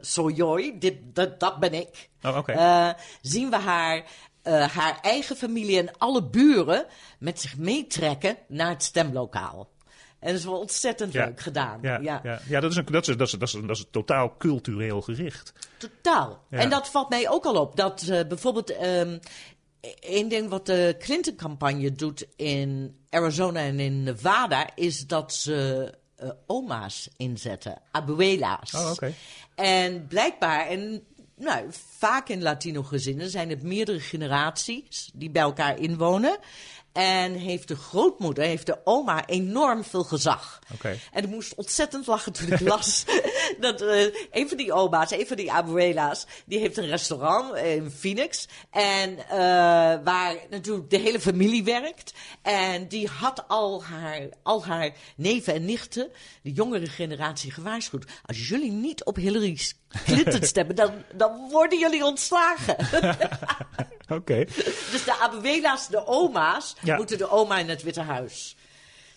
Soy 0.00 0.32
yo, 0.34 0.78
dit, 0.78 0.94
dat, 1.14 1.40
dat 1.40 1.58
ben 1.60 1.74
ik. 1.74 2.08
Oh, 2.22 2.36
oké. 2.36 2.52
Eh, 2.52 2.88
zien 3.22 3.50
we 3.50 3.56
haar, 3.56 4.04
eh, 4.48 4.68
haar 4.68 4.98
eigen 5.02 5.36
familie 5.36 5.78
en 5.78 5.98
alle 5.98 6.24
buren 6.24 6.86
met 7.18 7.40
zich 7.40 7.56
meetrekken 7.56 8.36
naar 8.48 8.68
het 8.68 8.82
stemlokaal. 8.82 9.68
En 10.18 10.28
dat 10.28 10.38
is 10.38 10.44
wel 10.44 10.58
ontzettend 10.58 11.12
Ja. 11.12 11.24
leuk 11.24 11.40
gedaan. 11.40 11.78
Ja, 11.82 11.98
ja. 11.98 12.40
ja. 12.48 12.60
dat, 12.60 12.70
is 12.70 12.76
een, 12.76 12.84
dat, 12.84 13.08
is, 13.08 13.16
dat, 13.16 13.26
is, 13.26 13.32
dat, 13.32 13.48
is, 13.48 13.60
dat 13.66 13.76
is 13.76 13.84
totaal 13.90 14.36
cultureel 14.36 15.00
gericht. 15.00 15.52
Totaal. 15.76 16.44
En 16.50 16.70
dat 16.70 16.88
valt 16.88 17.08
mij 17.08 17.30
ook 17.30 17.44
al 17.44 17.54
op. 17.54 17.76
Dat 17.76 18.02
eh, 18.02 18.26
bijvoorbeeld 18.28 18.76
ehm 18.76 19.18
één 20.00 20.28
ding 20.28 20.48
wat 20.48 20.66
de 20.66 20.96
Clinton-campagne 20.98 21.92
doet 21.92 22.26
in 22.36 22.96
Arizona 23.10 23.60
en 23.60 23.80
in 23.80 24.02
Nevada... 24.02 24.70
is 24.74 25.06
dat 25.06 25.34
ze 25.34 25.92
eh, 26.16 26.28
oma's 26.46 27.08
inzetten, 27.16 27.78
abuela's. 27.90 28.74
Oh, 28.74 28.90
oké. 28.90 29.12
En 29.54 30.06
blijkbaar, 30.06 30.66
en 30.66 31.06
nou, 31.38 31.66
vaak 31.96 32.28
in 32.28 32.42
Latino-gezinnen 32.42 33.30
zijn 33.30 33.50
het 33.50 33.62
meerdere 33.62 34.00
generaties 34.00 35.10
die 35.14 35.30
bij 35.30 35.42
elkaar 35.42 35.78
inwonen... 35.78 36.38
En 36.98 37.32
heeft 37.32 37.68
de 37.68 37.76
grootmoeder, 37.76 38.44
heeft 38.44 38.66
de 38.66 38.78
oma 38.84 39.26
enorm 39.26 39.84
veel 39.84 40.04
gezag. 40.04 40.58
En 41.12 41.24
ik 41.24 41.30
moest 41.30 41.54
ontzettend 41.54 42.06
lachen 42.06 42.32
toen 42.32 42.52
ik 42.52 42.60
las 42.60 43.04
dat 43.60 43.82
eh, 43.82 44.02
een 44.30 44.48
van 44.48 44.56
die 44.56 44.72
oma's, 44.72 45.10
een 45.10 45.26
van 45.26 45.36
die 45.36 45.52
abuela's, 45.52 46.26
die 46.46 46.58
heeft 46.58 46.76
een 46.76 46.86
restaurant 46.86 47.56
in 47.56 47.90
Phoenix. 47.90 48.48
En 48.70 49.18
eh, 49.18 49.38
waar 50.04 50.36
natuurlijk 50.50 50.90
de 50.90 50.98
hele 50.98 51.20
familie 51.20 51.64
werkt. 51.64 52.14
En 52.42 52.88
die 52.88 53.08
had 53.08 53.48
al 53.48 53.84
haar, 53.84 54.28
al 54.42 54.64
haar 54.64 54.92
neven 55.16 55.54
en 55.54 55.64
nichten, 55.64 56.10
de 56.42 56.52
jongere 56.52 56.86
generatie, 56.86 57.50
gewaarschuwd. 57.50 58.04
Als 58.26 58.48
jullie 58.48 58.72
niet 58.72 59.04
op 59.04 59.16
Hillary 59.16 59.56
Clinton 60.04 60.42
stemmen, 60.42 60.76
dan, 60.76 60.90
dan 61.14 61.48
worden 61.50 61.78
jullie 61.78 62.04
ontslagen. 62.04 62.76
Oké. 64.08 64.44
dus 64.90 65.04
de 65.04 65.16
abuela's, 65.20 65.88
de 65.88 66.06
oma's, 66.06 66.76
Ja. 66.82 66.96
moeten 66.96 67.18
de 67.18 67.30
oma 67.30 67.58
in 67.58 67.68
het 67.68 67.82
Witte 67.82 68.00
Huis. 68.00 68.56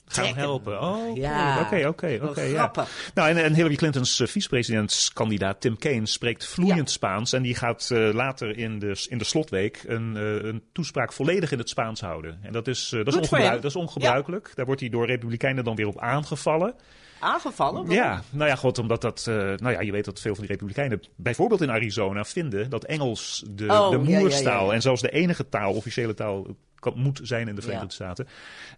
Gaan 0.06 0.36
helpen. 0.36 0.82
Oh, 0.82 1.10
oké, 1.10 1.20
Ja. 1.20 1.60
oké, 1.62 1.88
oké, 1.88 2.20
oké. 2.24 2.42
ja. 2.42 2.58
grappig. 2.58 3.12
Nou, 3.14 3.30
en, 3.30 3.38
en 3.44 3.54
Hillary 3.54 3.76
Clinton's 3.76 4.20
eh, 4.20 4.28
vicepresidentskandidaat 4.28 5.62
Tim 5.62 5.78
Kaine 5.78 6.06
spreekt 6.06 6.46
vloeiend 6.48 6.88
Ja. 6.88 6.94
Spaans. 6.94 7.34
En 7.34 7.42
die 7.42 7.56
gaat 7.56 7.90
eh, 7.92 8.14
later 8.14 8.58
in 8.58 8.80
de, 8.80 9.06
in 9.10 9.18
de 9.18 9.24
slotweek 9.24 9.84
een, 9.88 10.16
eh, 10.18 10.50
een 10.50 10.64
toespraak 10.74 11.14
volledig 11.14 11.52
in 11.52 11.58
het 11.58 11.70
Spaans 11.70 12.02
houden. 12.02 12.40
En 12.44 12.52
dat 12.52 12.68
is, 12.68 12.92
eh, 12.94 12.98
dat 13.06 13.08
is, 13.08 13.16
ongebruik- 13.20 13.62
dat 13.62 13.72
is 13.72 13.76
ongebruikelijk. 13.76 14.52
Daar 14.56 14.66
wordt 14.66 14.82
hij 14.82 14.90
door 14.90 15.06
Republikeinen 15.06 15.64
dan 15.64 15.76
weer 15.76 15.88
op 15.88 16.00
aangevallen. 16.00 16.74
Aangevallen? 17.22 17.74
Waarom? 17.88 17.92
Ja, 17.96 18.22
nou 18.30 18.50
ja, 18.50 18.56
god, 18.56 18.78
omdat 18.78 19.02
dat. 19.02 19.26
eh, 19.28 19.36
nou 19.36 19.72
ja, 19.72 19.82
je 19.82 19.92
weet 19.92 20.06
dat 20.06 20.20
veel 20.20 20.36
van 20.36 20.44
die 20.44 20.52
Republikeinen, 20.54 21.02
bijvoorbeeld 21.16 21.62
in 21.62 21.72
Arizona, 21.72 22.24
vinden 22.26 22.70
dat 22.70 22.84
Engels 22.84 23.44
de, 23.50 23.66
Oh, 23.68 23.90
de 23.90 23.98
ja, 23.98 24.10
ja, 24.10 24.20
moerstaal 24.20 24.68
ja. 24.68 24.74
en 24.74 24.82
zelfs 24.82 25.02
de 25.02 25.10
enige 25.10 25.50
taal, 25.50 25.74
officiële 25.74 26.14
taal. 26.14 26.46
Kan, 26.80 26.94
moet 26.96 27.20
zijn 27.24 27.48
in 27.48 27.56
de 27.56 27.62
Verenigde. 27.62 27.94
Staten. 27.94 28.28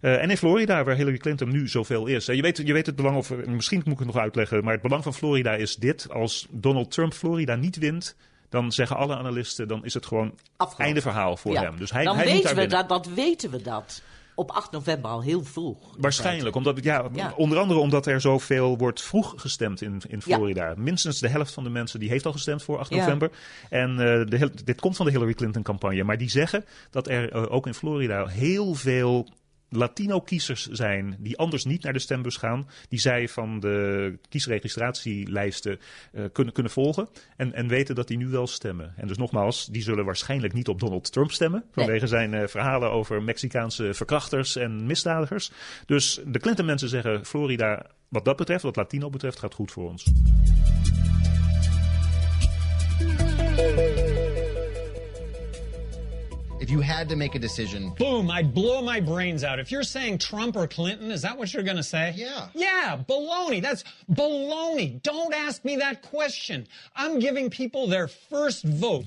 Eh, 0.00 0.22
en 0.22 0.30
in 0.30 0.36
Florida, 0.36 0.84
waar 0.84 0.96
Hillary 0.96 1.16
Clinton 1.16 1.50
nu 1.50 1.68
zoveel 1.68 2.06
is. 2.06 2.26
Je, 2.26 2.42
weet, 2.42 2.56
je 2.56 2.72
weet 2.72 2.86
het 2.86 2.96
belang, 2.96 3.16
of 3.16 3.32
misschien 3.46 3.78
moet 3.84 3.92
ik 3.92 3.98
het 3.98 4.06
nog 4.06 4.16
uitleggen, 4.16 4.64
maar 4.64 4.72
het 4.72 4.82
belang 4.82 5.02
van 5.02 5.14
Florida 5.14 5.54
is 5.54 5.76
dit. 5.76 6.06
Als 6.10 6.46
Donald 6.50 6.90
Trump 6.90 7.12
Florida 7.12 7.54
niet 7.54 7.76
wint, 7.76 8.16
dan 8.48 8.72
zeggen 8.72 8.96
alle 8.96 9.16
analisten, 9.16 9.68
dan 9.68 9.84
is 9.84 9.94
het 9.94 10.06
gewoon 10.06 10.34
Afgelopen. 10.56 10.84
einde 10.84 11.00
verhaal 11.00 11.36
voor 11.36 11.52
Ja. 11.52 11.62
hem. 11.62 11.78
Dus 11.78 11.90
hij, 11.90 12.04
dan 12.04 12.16
hij 12.16 12.24
moet 12.24 12.32
weten 12.32 12.46
daar 12.46 12.54
we 12.54 12.60
winnen. 12.70 12.88
dat, 12.88 13.04
dat 13.04 13.14
weten 13.14 13.50
we 13.50 13.62
dat. 13.62 14.02
Op 14.34 14.50
8 14.50 14.70
november 14.72 15.10
al 15.10 15.22
heel 15.22 15.44
vroeg. 15.44 15.94
Waarschijnlijk, 15.98 16.56
omdat, 16.56 16.84
ja, 16.84 17.08
Ja. 17.12 17.32
onder 17.36 17.58
andere 17.58 17.80
omdat 17.80 18.06
er 18.06 18.20
zoveel 18.20 18.78
wordt 18.78 19.02
vroeg 19.02 19.32
gestemd 19.36 19.80
in, 19.82 20.02
in 20.08 20.22
Ja. 20.24 20.36
Florida. 20.36 20.74
Minstens 20.76 21.18
de 21.20 21.28
helft 21.28 21.52
van 21.52 21.64
de 21.64 21.70
mensen 21.70 22.00
die 22.00 22.08
heeft 22.08 22.26
al 22.26 22.32
gestemd 22.32 22.62
voor 22.62 22.78
8 22.78 22.90
Ja. 22.90 22.96
november. 22.96 23.30
En 23.70 23.90
eh, 23.90 23.96
de, 24.26 24.50
dit 24.64 24.80
komt 24.80 24.96
van 24.96 25.06
de 25.06 25.12
Hillary 25.12 25.34
Clinton 25.34 25.62
campagne. 25.62 26.04
Maar 26.04 26.18
die 26.18 26.30
zeggen 26.30 26.64
dat 26.90 27.08
er 27.08 27.32
eh, 27.32 27.52
ook 27.52 27.66
in 27.66 27.74
Florida 27.74 28.26
heel 28.26 28.74
veel 28.74 29.28
Latino-kiezers 29.76 30.66
zijn 30.66 31.16
die 31.18 31.38
anders 31.38 31.64
niet 31.64 31.82
naar 31.82 31.92
de 31.92 31.98
stembus 31.98 32.36
gaan. 32.36 32.68
Die 32.88 33.00
zij 33.00 33.28
van 33.28 33.60
de 33.60 34.18
kiesregistratielijsten 34.28 35.78
eh, 36.12 36.24
kunnen, 36.32 36.54
kunnen 36.54 36.72
volgen. 36.72 37.08
En, 37.36 37.52
en 37.54 37.68
weten 37.68 37.94
dat 37.94 38.08
die 38.08 38.16
nu 38.16 38.28
wel 38.28 38.46
stemmen. 38.46 38.94
En 38.96 39.06
dus 39.06 39.16
nogmaals, 39.16 39.66
die 39.66 39.82
zullen 39.82 40.04
waarschijnlijk 40.04 40.52
niet 40.52 40.68
op 40.68 40.80
Donald 40.80 41.12
Trump 41.12 41.32
stemmen. 41.32 41.64
Vanwege 41.72 42.06
zijn 42.06 42.34
eh, 42.34 42.46
verhalen 42.46 42.90
over 42.90 43.22
Mexicaanse 43.22 43.94
verkrachters 43.94 44.56
en 44.56 44.86
misdadigers. 44.86 45.50
Dus 45.86 46.20
de 46.26 46.38
Clinton-mensen 46.38 46.88
zeggen 46.88 47.24
Florida, 47.24 47.86
wat 48.08 48.24
dat 48.24 48.36
betreft, 48.36 48.62
wat 48.62 48.76
Latino 48.76 49.10
betreft, 49.10 49.38
gaat 49.38 49.54
goed 49.54 49.72
voor 49.72 49.88
ons. 49.88 50.12
If 56.64 56.70
you 56.70 56.80
had 56.80 57.10
to 57.10 57.16
make 57.16 57.34
a 57.34 57.38
decision, 57.38 57.90
Boom, 57.98 58.30
I'd 58.30 58.54
blow 58.54 58.80
my 58.80 58.98
brains 58.98 59.44
out. 59.44 59.58
If 59.58 59.70
you're 59.70 59.82
saying 59.82 60.16
Trump 60.16 60.56
or 60.56 60.66
Clinton, 60.66 61.10
is 61.10 61.20
that 61.20 61.36
what 61.36 61.52
you're 61.52 61.62
going 61.62 61.76
to 61.76 61.82
say? 61.82 62.14
Yeah. 62.16 62.48
Yeah, 62.54 62.96
baloney. 63.06 63.60
That's 63.60 63.84
baloney. 64.10 65.02
Don't 65.02 65.34
ask 65.34 65.62
me 65.62 65.76
that 65.76 66.00
question. 66.00 66.66
I'm 66.96 67.18
giving 67.18 67.50
people 67.50 67.86
their 67.86 68.08
first 68.08 68.64
vote. 68.64 69.04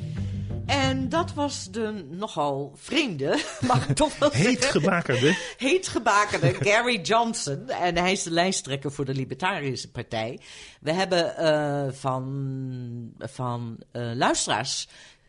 En 0.67 1.09
dat 1.09 1.33
was 1.33 1.67
de 1.71 2.05
nogal 2.09 2.73
vreemde, 2.75 3.39
mag 3.67 3.89
ik 3.89 3.95
toch 3.95 4.17
wel 4.19 4.31
Heet 4.31 4.61
zeggen. 4.61 4.81
gebakerde. 4.81 5.37
Heet 5.57 5.87
gebakerde 5.87 6.53
Gary 6.59 7.01
Johnson. 7.01 7.69
En 7.69 7.97
hij 7.97 8.11
is 8.11 8.23
de 8.23 8.31
lijsttrekker 8.31 8.91
voor 8.91 9.05
de 9.05 9.13
Libertarische 9.13 9.91
Partij. 9.91 10.39
We 10.81 10.91
hebben 10.91 11.37
eh, 11.37 11.93
van, 11.93 13.11
van 13.19 13.77
eh, 13.91 14.11
luisteraars. 14.13 14.87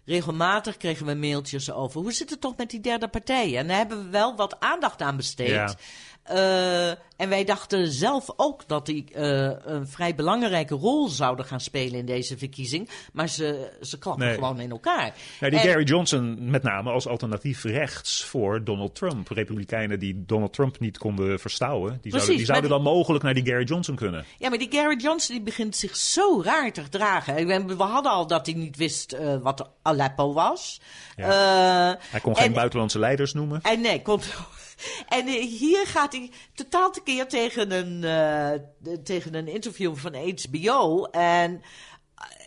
Regelmatig 0.08 0.76
kregen 0.76 1.06
we 1.06 1.14
mailtjes 1.14 1.72
over. 1.72 2.00
Hoe 2.00 2.12
zit 2.12 2.30
het 2.30 2.40
toch 2.40 2.56
met 2.56 2.70
die 2.70 2.80
derde 2.80 3.08
partij? 3.08 3.56
En 3.56 3.66
daar 3.66 3.76
hebben 3.76 4.04
we 4.04 4.10
wel 4.10 4.36
wat 4.36 4.60
aandacht 4.60 5.02
aan 5.02 5.16
besteed. 5.16 5.48
Ja. 5.48 5.74
Eh, 6.22 6.96
en 7.18 7.28
wij 7.28 7.44
dachten 7.44 7.92
zelf 7.92 8.26
ook 8.36 8.68
dat 8.68 8.86
die 8.86 9.04
eh, 9.12 9.50
een 9.64 9.86
vrij 9.88 10.14
belangrijke 10.14 10.74
rol 10.74 11.08
zouden 11.08 11.44
gaan 11.44 11.60
spelen 11.60 11.98
in 11.98 12.06
deze 12.06 12.38
verkiezing. 12.38 12.88
Maar 13.12 13.28
ze, 13.28 13.76
ze 13.80 13.98
klappen 13.98 14.26
Nee. 14.26 14.34
gewoon 14.34 14.60
in 14.60 14.70
elkaar. 14.70 15.14
Ja, 15.40 15.50
die 15.50 15.58
En- 15.58 15.68
Gary 15.68 15.84
Johnson 15.84 16.50
met 16.50 16.62
name 16.62 16.90
als 16.90 17.06
alternatief 17.06 17.64
rechts 17.64 18.24
voor 18.24 18.64
Donald 18.64 18.94
Trump. 18.94 19.28
Republikeinen 19.28 19.98
die 19.98 20.22
Donald 20.26 20.52
Trump 20.52 20.78
niet 20.80 20.98
konden 20.98 21.40
verstouwen, 21.40 21.98
die 22.02 22.12
zouden, 22.12 22.36
die 22.36 22.44
zouden 22.46 22.70
dan 22.70 22.82
mogelijk 22.82 23.24
naar 23.24 23.34
die 23.34 23.46
Gary 23.46 23.64
Johnson 23.64 23.96
kunnen. 23.96 24.24
Ja, 24.38 24.48
maar 24.48 24.58
die 24.58 24.72
Gary 24.72 24.96
Johnson 24.96 25.34
die 25.34 25.44
begint 25.44 25.76
zich 25.76 25.96
zo 25.96 26.42
raar 26.42 26.72
te 26.72 26.82
gedragen. 26.82 27.46
Ben- 27.46 27.76
We 27.76 27.82
hadden 27.82 28.12
al 28.12 28.26
dat 28.26 28.46
hij 28.46 28.54
niet 28.54 28.76
wist 28.76 29.12
eh, 29.12 29.36
wat 29.42 29.70
Aleppo 29.82 30.32
was. 30.32 30.80
Eh, 31.16 31.26
Hij 31.98 32.20
kon 32.22 32.36
geen 32.36 32.46
en- 32.46 32.52
buitenlandse 32.52 32.98
leiders 32.98 33.32
noemen. 33.32 33.60
En 33.62 33.80
nee, 33.80 34.02
komt. 34.02 34.26
En 35.08 35.26
hier 35.28 35.86
gaat 35.86 36.12
hij 36.12 36.30
totaal 36.54 36.90
tekeer 37.08 37.28
tegen 37.28 37.72
een, 37.72 38.04
eh, 38.04 38.94
tegen 39.04 39.34
een 39.34 39.48
interview 39.48 39.96
van 39.96 40.14
HBO. 40.14 41.04
En, 41.04 41.62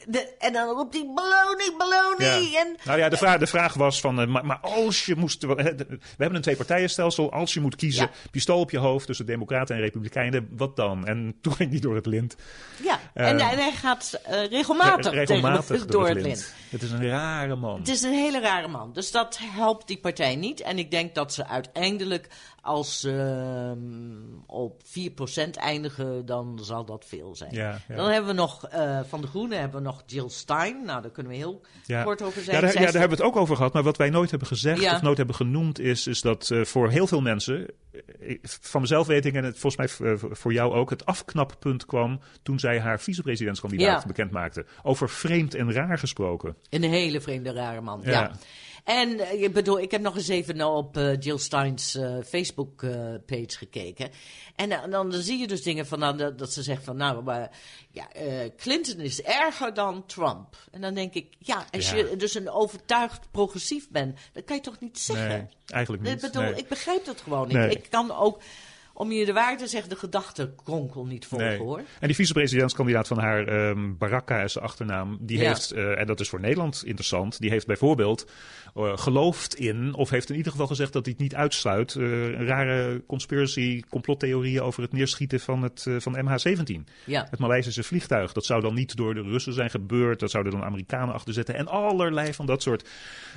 de, 0.05 0.35
en 0.39 0.53
dan 0.53 0.75
roept 0.75 0.93
hij 0.93 1.11
baloney, 1.15 1.73
baloney. 1.77 2.49
Ja. 2.51 2.59
En, 2.59 2.75
nou 2.83 2.99
ja, 2.99 3.09
de 3.09 3.17
vraag, 3.17 3.39
de 3.39 3.47
vraag 3.47 3.73
was 3.73 3.99
van, 4.01 4.21
eh, 4.21 4.27
maar, 4.27 4.45
maar 4.45 4.59
als 4.59 5.05
je 5.05 5.15
moest, 5.15 5.43
we 5.43 5.75
hebben 6.17 6.35
een 6.35 6.41
twee-partijenstelsel, 6.41 7.31
als 7.31 7.53
je 7.53 7.59
moet 7.59 7.75
kiezen, 7.75 8.03
Ja. 8.03 8.29
pistool 8.31 8.59
op 8.59 8.71
je 8.71 8.77
hoofd 8.77 9.05
tussen 9.05 9.25
democraten 9.25 9.75
en 9.75 9.81
republikeinen, 9.81 10.47
wat 10.51 10.75
dan? 10.75 11.07
En 11.07 11.37
toen 11.41 11.53
ging 11.53 11.71
hij 11.71 11.79
door 11.79 11.95
het 11.95 12.05
lint. 12.05 12.35
ja, 12.83 12.99
en, 13.13 13.23
Eh, 13.23 13.29
en 13.29 13.57
hij 13.57 13.71
gaat 13.71 14.21
regelmatig, 14.49 15.11
Regelmatig 15.11 15.65
tegen, 15.65 15.87
door 15.87 16.07
het 16.07 16.21
lint. 16.21 16.53
Het 16.69 16.81
is 16.81 16.91
een 16.91 17.07
rare 17.07 17.55
man. 17.55 17.79
Het 17.79 17.87
is 17.87 18.01
een 18.01 18.13
hele 18.13 18.39
rare 18.39 18.67
man. 18.67 18.93
Dus 18.93 19.11
dat 19.11 19.39
helpt 19.41 19.87
die 19.87 19.97
partij 19.99 20.35
niet. 20.35 20.61
En 20.61 20.77
ik 20.77 20.91
denk 20.91 21.15
dat 21.15 21.33
ze 21.33 21.47
uiteindelijk, 21.47 22.27
als 22.61 22.99
ze 22.99 23.09
ehm, 23.71 24.39
op 24.45 24.81
4% 24.83 25.49
eindigen, 25.51 26.25
dan 26.25 26.59
zal 26.61 26.85
dat 26.85 27.05
veel 27.05 27.35
zijn. 27.35 27.53
Ja, 27.53 27.79
ja. 27.87 27.95
Dan 27.95 28.09
hebben 28.09 28.29
we 28.29 28.41
nog, 28.41 28.67
eh, 28.67 28.99
van 29.07 29.21
de 29.21 29.27
Groenen 29.27 29.59
hebben 29.59 29.81
we 29.81 29.87
nog 29.87 30.03
Jill 30.05 30.29
Stein. 30.29 30.85
Nou, 30.85 31.01
daar 31.01 31.11
kunnen 31.11 31.31
we 31.31 31.37
heel 31.37 31.61
Ja. 31.85 32.03
kort 32.03 32.21
over 32.21 32.41
zijn. 32.41 32.55
Ja, 32.55 32.61
daar, 32.61 32.73
daar 32.73 32.83
hebben 32.83 33.17
we 33.17 33.23
het 33.23 33.33
ook 33.33 33.35
over 33.35 33.55
gehad. 33.55 33.73
Maar 33.73 33.83
wat 33.83 33.97
wij 33.97 34.09
nooit 34.09 34.29
hebben 34.29 34.47
gezegd 34.47 34.93
of 34.93 35.01
nooit 35.01 35.17
hebben 35.17 35.35
genoemd 35.35 35.79
is, 35.79 36.07
is 36.07 36.21
dat 36.21 36.49
eh, 36.51 36.63
voor 36.63 36.89
heel 36.89 37.07
veel 37.07 37.21
mensen, 37.21 37.67
eh, 38.19 38.37
van 38.43 38.81
mezelf 38.81 39.07
weet 39.07 39.25
ik 39.25 39.33
en 39.33 39.43
het, 39.43 39.59
volgens 39.59 39.97
mij 39.97 40.17
voor 40.31 40.53
jou 40.53 40.73
ook, 40.73 40.89
het 40.89 41.05
afknappunt 41.05 41.85
kwam 41.85 42.19
toen 42.43 42.59
zij 42.59 42.79
haar 42.79 42.99
vicepresidentskandidaat 42.99 44.05
bekend 44.05 44.31
maakte. 44.31 44.65
Over 44.83 45.09
vreemd 45.09 45.55
en 45.55 45.73
raar 45.73 45.97
gesproken. 45.97 46.55
Een 46.69 46.83
hele 46.83 47.21
vreemde, 47.21 47.51
rare 47.51 47.81
man. 47.81 48.01
Ja. 48.03 48.31
En 48.83 49.09
uh, 49.09 49.41
ik 49.43 49.53
bedoel, 49.53 49.79
ik 49.79 49.91
heb 49.91 50.01
nog 50.01 50.15
eens 50.15 50.27
even 50.27 50.61
op 50.61 50.97
uh, 50.97 51.19
Jill 51.19 51.37
Stein's 51.37 51.95
uh, 51.95 52.17
Facebook-page 52.25 53.57
gekeken. 53.57 54.09
En 54.55 54.69
dan, 54.69 54.89
dan, 54.89 55.13
zie 55.13 55.39
je 55.39 55.47
dus 55.47 55.63
dingen 55.63 55.87
van 55.87 55.99
nou, 55.99 56.35
dat, 56.35 56.53
ze 56.53 56.63
zegt 56.63 56.83
van 56.83 56.97
nou, 56.97 57.23
maar, 57.23 57.51
ja, 57.91 58.07
Clinton 58.57 58.99
is 58.99 59.21
erger 59.21 59.73
dan 59.73 60.05
Trump. 60.05 60.55
En 60.71 60.81
dan 60.81 60.93
denk 60.93 61.13
ik, 61.13 61.35
ja, 61.39 61.65
als 61.71 61.89
ja. 61.89 61.95
je 61.95 62.15
dus 62.15 62.35
een 62.35 62.49
overtuigd 62.49 63.31
progressief 63.31 63.89
bent, 63.89 64.19
dat 64.33 64.43
kan 64.43 64.55
je 64.55 64.61
toch 64.61 64.79
niet 64.79 64.99
zeggen? 64.99 65.27
Nee, 65.27 65.47
eigenlijk 65.65 66.03
niet. 66.03 66.13
Ik 66.13 66.21
bedoel, 66.21 66.41
nee. 66.41 66.55
ik 66.55 66.67
begrijp 66.67 67.05
dat 67.05 67.21
gewoon 67.21 67.47
niet. 67.47 67.57
Nee. 67.57 67.69
Ik 67.69 67.87
kan 67.89 68.11
ook 68.11 68.41
om 69.01 69.11
je 69.11 69.25
de 69.25 69.33
waarde 69.33 69.57
te 69.63 69.67
zeggen, 69.67 69.89
de 69.89 69.95
gedachtenkronkel 69.95 71.05
niet 71.05 71.25
volgen 71.25 71.47
Nee. 71.47 71.57
hoor. 71.57 71.77
En 71.99 72.07
die 72.07 72.15
vicepresidentskandidaat 72.15 73.07
van 73.07 73.19
haar, 73.19 73.47
ehm 73.47 73.97
Baraka 73.97 74.41
is 74.41 74.53
de 74.53 74.59
achternaam, 74.59 75.17
die 75.21 75.37
Ja. 75.39 75.47
heeft, 75.47 75.71
eh, 75.71 75.99
en 75.99 76.07
dat 76.07 76.19
is 76.19 76.29
voor 76.29 76.39
Nederland 76.39 76.83
interessant, 76.85 77.39
die 77.39 77.49
heeft 77.49 77.65
bijvoorbeeld 77.67 78.31
eh, 78.75 78.97
geloofd 78.97 79.55
in, 79.55 79.93
of 79.93 80.09
heeft 80.09 80.29
in 80.29 80.35
ieder 80.35 80.51
geval 80.51 80.67
gezegd 80.67 80.93
dat 80.93 81.05
hij 81.05 81.13
het 81.13 81.21
niet 81.23 81.35
uitsluit, 81.35 81.95
eh, 81.95 82.31
rare 82.47 83.03
conspiracy, 83.07 83.81
complottheorieën 83.89 84.61
over 84.61 84.81
het 84.81 84.91
neerschieten 84.93 85.39
van 85.39 85.61
het 85.63 85.85
van 85.97 86.15
MH17. 86.25 86.87
Ja. 87.05 87.27
Het 87.29 87.39
Maleisische 87.39 87.83
vliegtuig. 87.83 88.33
Dat 88.33 88.45
zou 88.45 88.61
dan 88.61 88.73
niet 88.73 88.95
door 88.95 89.13
de 89.13 89.21
Russen 89.21 89.53
zijn 89.53 89.69
gebeurd. 89.69 90.19
Dat 90.19 90.31
zouden 90.31 90.51
dan 90.51 90.63
Amerikanen 90.63 91.13
achter 91.13 91.33
zitten. 91.33 91.55
En 91.55 91.67
allerlei 91.67 92.33
van 92.33 92.45
dat 92.45 92.61
soort 92.61 92.89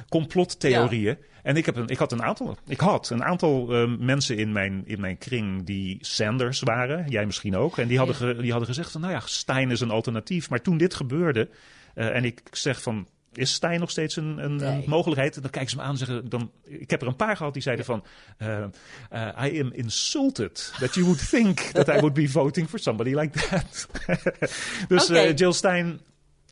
complottheorieën. 0.09 1.17
En 1.45 1.57
ik, 1.57 1.67
heb 1.67 1.77
een, 1.77 1.87
ik 1.89 1.99
had 1.99 2.13
een 2.13 2.23
aantal, 2.23 2.57
ik 2.67 2.81
had 2.81 3.11
een 3.11 3.25
aantal 3.25 3.73
eh, 3.75 3.97
mensen 3.99 4.37
in 4.37 4.53
mijn, 4.53 4.83
in 4.87 5.01
mijn 5.01 5.19
kring 5.19 5.65
die 5.65 5.99
Sanders 6.01 6.61
waren. 6.61 7.09
Jij 7.09 7.27
misschien 7.27 7.57
ook. 7.57 7.79
En 7.79 7.89
die 7.89 7.99
hadden, 7.99 8.17
ge- 8.17 8.37
die 8.41 8.51
hadden 8.51 8.69
gezegd 8.69 8.91
van, 8.91 9.01
nou 9.01 9.13
ja, 9.13 9.21
Stein 9.25 9.71
is 9.71 9.81
een 9.81 9.91
alternatief. 9.91 10.51
Maar 10.51 10.61
toen 10.63 10.79
dit 10.79 10.95
gebeurde, 10.95 11.49
eh, 11.95 12.17
en 12.17 12.25
ik 12.25 12.43
zeg 12.51 12.83
van... 12.83 13.09
Is 13.33 13.53
Stijn 13.53 13.81
nog 13.81 13.91
steeds 13.91 14.17
een, 14.17 14.39
een, 14.39 14.83
mogelijkheid? 14.87 15.37
En 15.37 15.43
dan 15.43 15.51
kijken 15.51 15.71
ze 15.71 15.77
me 15.77 15.83
aan 15.83 15.91
en 15.91 15.97
zeggen... 15.97 16.29
Dan, 16.29 16.51
ik 16.65 16.91
heb 16.91 17.03
er 17.03 17.09
een 17.09 17.17
paar 17.17 17.37
gehad 17.37 17.53
die 17.53 17.63
zeiden 17.63 17.85
van... 17.85 18.05
eh, 18.39 18.63
eh, 19.11 19.53
I 19.53 19.61
am 19.61 19.73
insulted 19.73 20.73
that 20.81 20.95
you 20.95 21.07
would 21.07 21.29
think 21.31 21.59
that 21.61 21.89
I 21.89 21.93
would 21.93 22.13
be 22.15 22.29
voting 22.29 22.69
for 22.69 22.79
somebody 22.79 23.15
like 23.15 23.39
that. 23.49 23.89
dus 24.89 25.09
Jill 25.35 25.53
Stein 25.53 26.01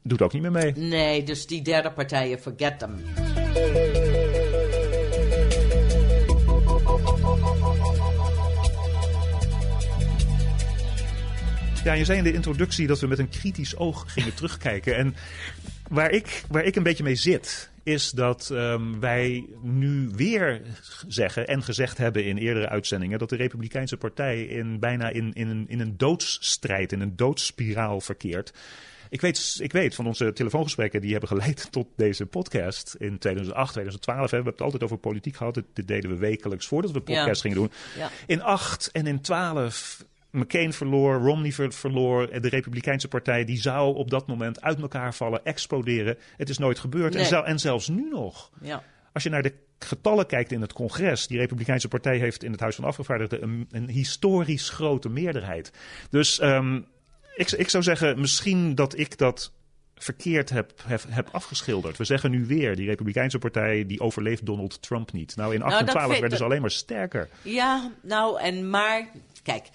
doet 0.03 0.23
ook 0.23 0.33
niet 0.33 0.43
meer 0.43 0.53
mee. 0.53 0.73
Nee, 0.77 1.23
dus 1.23 1.47
die 1.47 1.63
derde 1.63 1.91
partijen, 1.93 2.39
forget 2.39 2.79
them. 2.79 3.01
Ja, 11.85 11.93
je 11.93 12.05
zei 12.05 12.19
in 12.19 12.25
de 12.25 12.33
introductie 12.33 12.87
dat 12.87 13.01
we 13.01 13.07
met 13.07 13.19
een 13.19 13.29
kritisch 13.29 13.77
oog 13.77 14.13
gingen 14.13 14.35
terugkijken. 14.35 14.97
En 14.97 15.15
waar 15.89 16.11
ik, 16.11 16.45
waar 16.49 16.65
ik 16.65 16.77
een 16.77 16.83
beetje 16.83 17.03
mee 17.03 17.15
zit, 17.15 17.71
is 17.83 18.11
dat 18.11 18.51
ehm, 18.51 19.01
wij 19.01 19.47
nu 19.63 20.11
weer 20.15 20.63
zeggen 21.09 21.47
en 21.47 21.63
gezegd 21.63 21.99
hebben 21.99 22.25
in 22.25 22.37
eerdere 22.37 22.69
uitzendingen 22.69 23.19
dat 23.19 23.29
de 23.29 23.37
Republikeinse 23.37 23.97
Partij 23.97 24.43
in, 24.43 24.79
bijna 24.79 25.09
in, 25.09 25.33
in, 25.33 25.49
een, 25.49 25.65
in 25.69 25.81
een 25.81 25.97
doodsstrijd, 25.97 26.93
in 26.93 27.01
een 27.01 27.17
doodsspiraal 27.17 28.01
verkeert. 28.01 28.53
Ik 29.11 29.21
weet, 29.21 29.59
ik 29.59 29.73
weet 29.73 29.95
van 29.95 30.07
onze 30.07 30.33
telefoongesprekken 30.33 31.01
die 31.01 31.11
hebben 31.11 31.29
geleid 31.29 31.69
tot 31.73 31.87
deze 31.97 32.27
podcast 32.27 32.97
in 32.99 33.19
2008, 33.19 33.73
2012. 33.73 34.21
Hè, 34.21 34.27
we 34.29 34.35
hebben 34.35 34.53
het 34.53 34.63
altijd 34.63 34.83
over 34.83 34.97
politiek 34.99 35.37
gehad. 35.37 35.55
Dit, 35.55 35.65
dit 35.73 35.89
deden 35.89 36.11
we 36.11 36.17
wekelijks 36.17 36.67
voordat 36.67 36.91
we 36.91 37.01
podcast 37.01 37.43
Ja. 37.43 37.51
gingen 37.51 37.57
doen. 37.57 37.71
Ja. 37.99 38.11
In 38.27 38.43
8 38.43 38.91
en 38.93 39.07
in 39.07 39.21
12 39.21 40.05
McCain 40.33 40.73
verloor, 40.73 41.15
Romney 41.21 41.53
ver- 41.53 41.73
verloor. 41.73 42.41
De 42.41 42.49
Republikeinse 42.49 43.09
Partij 43.09 43.45
die 43.45 43.61
zou 43.61 43.95
op 43.97 44.11
dat 44.11 44.27
moment 44.27 44.61
uit 44.63 44.81
elkaar 44.81 45.15
vallen, 45.15 45.45
exploderen. 45.45 46.19
Het 46.37 46.49
is 46.49 46.59
nooit 46.59 46.79
gebeurd. 46.79 47.15
En, 47.15 47.27
zel- 47.27 47.45
en 47.47 47.59
zelfs 47.59 47.89
nu 47.89 48.09
nog. 48.11 48.51
Ja. 48.61 48.83
Als 49.13 49.23
je 49.23 49.29
naar 49.31 49.43
de 49.43 49.53
getallen 49.79 50.27
kijkt 50.27 50.53
in 50.53 50.61
het 50.61 50.73
congres, 50.73 51.27
die 51.27 51.39
Republikeinse 51.39 51.89
Partij 51.89 52.19
heeft 52.19 52.43
in 52.45 52.51
het 52.51 52.61
Huis 52.61 52.75
van 52.75 52.85
Afgevaardigden 52.85 53.43
een, 53.43 53.69
een 53.71 53.89
historisch 53.89 54.69
grote 54.69 55.09
meerderheid. 55.09 55.73
Dus 56.11 56.39
ehm, 56.39 56.81
ik, 57.37 57.51
ik 57.51 57.69
zou 57.69 57.83
zeggen, 57.83 58.21
misschien 58.21 58.75
dat 58.75 58.99
ik 58.99 59.19
dat 59.19 59.53
verkeerd 59.95 60.51
heb, 60.51 60.73
heb, 60.87 61.03
heb 61.09 61.29
afgeschilderd. 61.33 61.97
We 61.97 62.05
zeggen 62.05 62.31
nu 62.31 62.47
weer, 62.47 62.77
die 62.77 62.87
Republikeinse 62.87 63.39
Partij 63.39 63.87
die 63.87 64.01
overleeft 64.01 64.47
Donald 64.47 64.83
Trump 64.83 65.13
niet. 65.13 65.37
Nou, 65.37 65.55
in 65.55 65.63
8 65.63 65.79
en 65.79 65.85
dat 65.85 65.89
12 65.95 66.07
vind- 66.09 66.21
werden 66.21 66.39
ze 66.39 66.45
alleen 66.45 66.61
maar 66.61 66.71
sterker. 66.71 67.29
Ja, 67.43 67.91
nou, 68.03 68.41
en 68.41 68.71
maar, 68.71 69.09
kijk, 69.43 69.69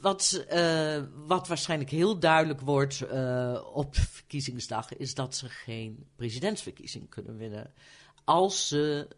wat, 0.00 0.44
eh, 0.48 1.02
wat 1.26 1.48
waarschijnlijk 1.48 1.90
heel 1.90 2.18
duidelijk 2.18 2.60
wordt 2.60 3.00
eh, 3.00 3.60
op 3.72 3.96
verkiezingsdag, 3.96 4.96
is 4.96 5.14
dat 5.14 5.36
ze 5.36 5.48
geen 5.48 6.06
presidentsverkiezing 6.16 7.08
kunnen 7.08 7.36
winnen 7.36 7.72
als 8.24 8.68
ze 8.68 9.08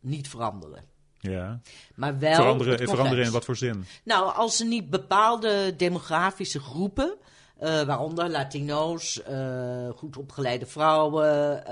niet 0.00 0.28
veranderen. 0.28 0.84
Ja. 1.18 1.60
Maar 1.94 2.18
wel. 2.18 2.34
Veranderen, 2.34 2.88
veranderen 2.88 3.24
in 3.24 3.30
wat 3.30 3.44
voor 3.44 3.56
zin? 3.56 3.84
Nou, 4.04 4.34
als 4.34 4.56
ze 4.56 4.64
niet 4.64 4.90
bepaalde 4.90 5.76
demografische 5.76 6.60
groepen, 6.60 7.16
eh, 7.58 7.82
waaronder 7.82 8.30
Latino's, 8.30 9.20
goed 9.96 10.16
opgeleide 10.16 10.66
vrouwen, 10.66 11.62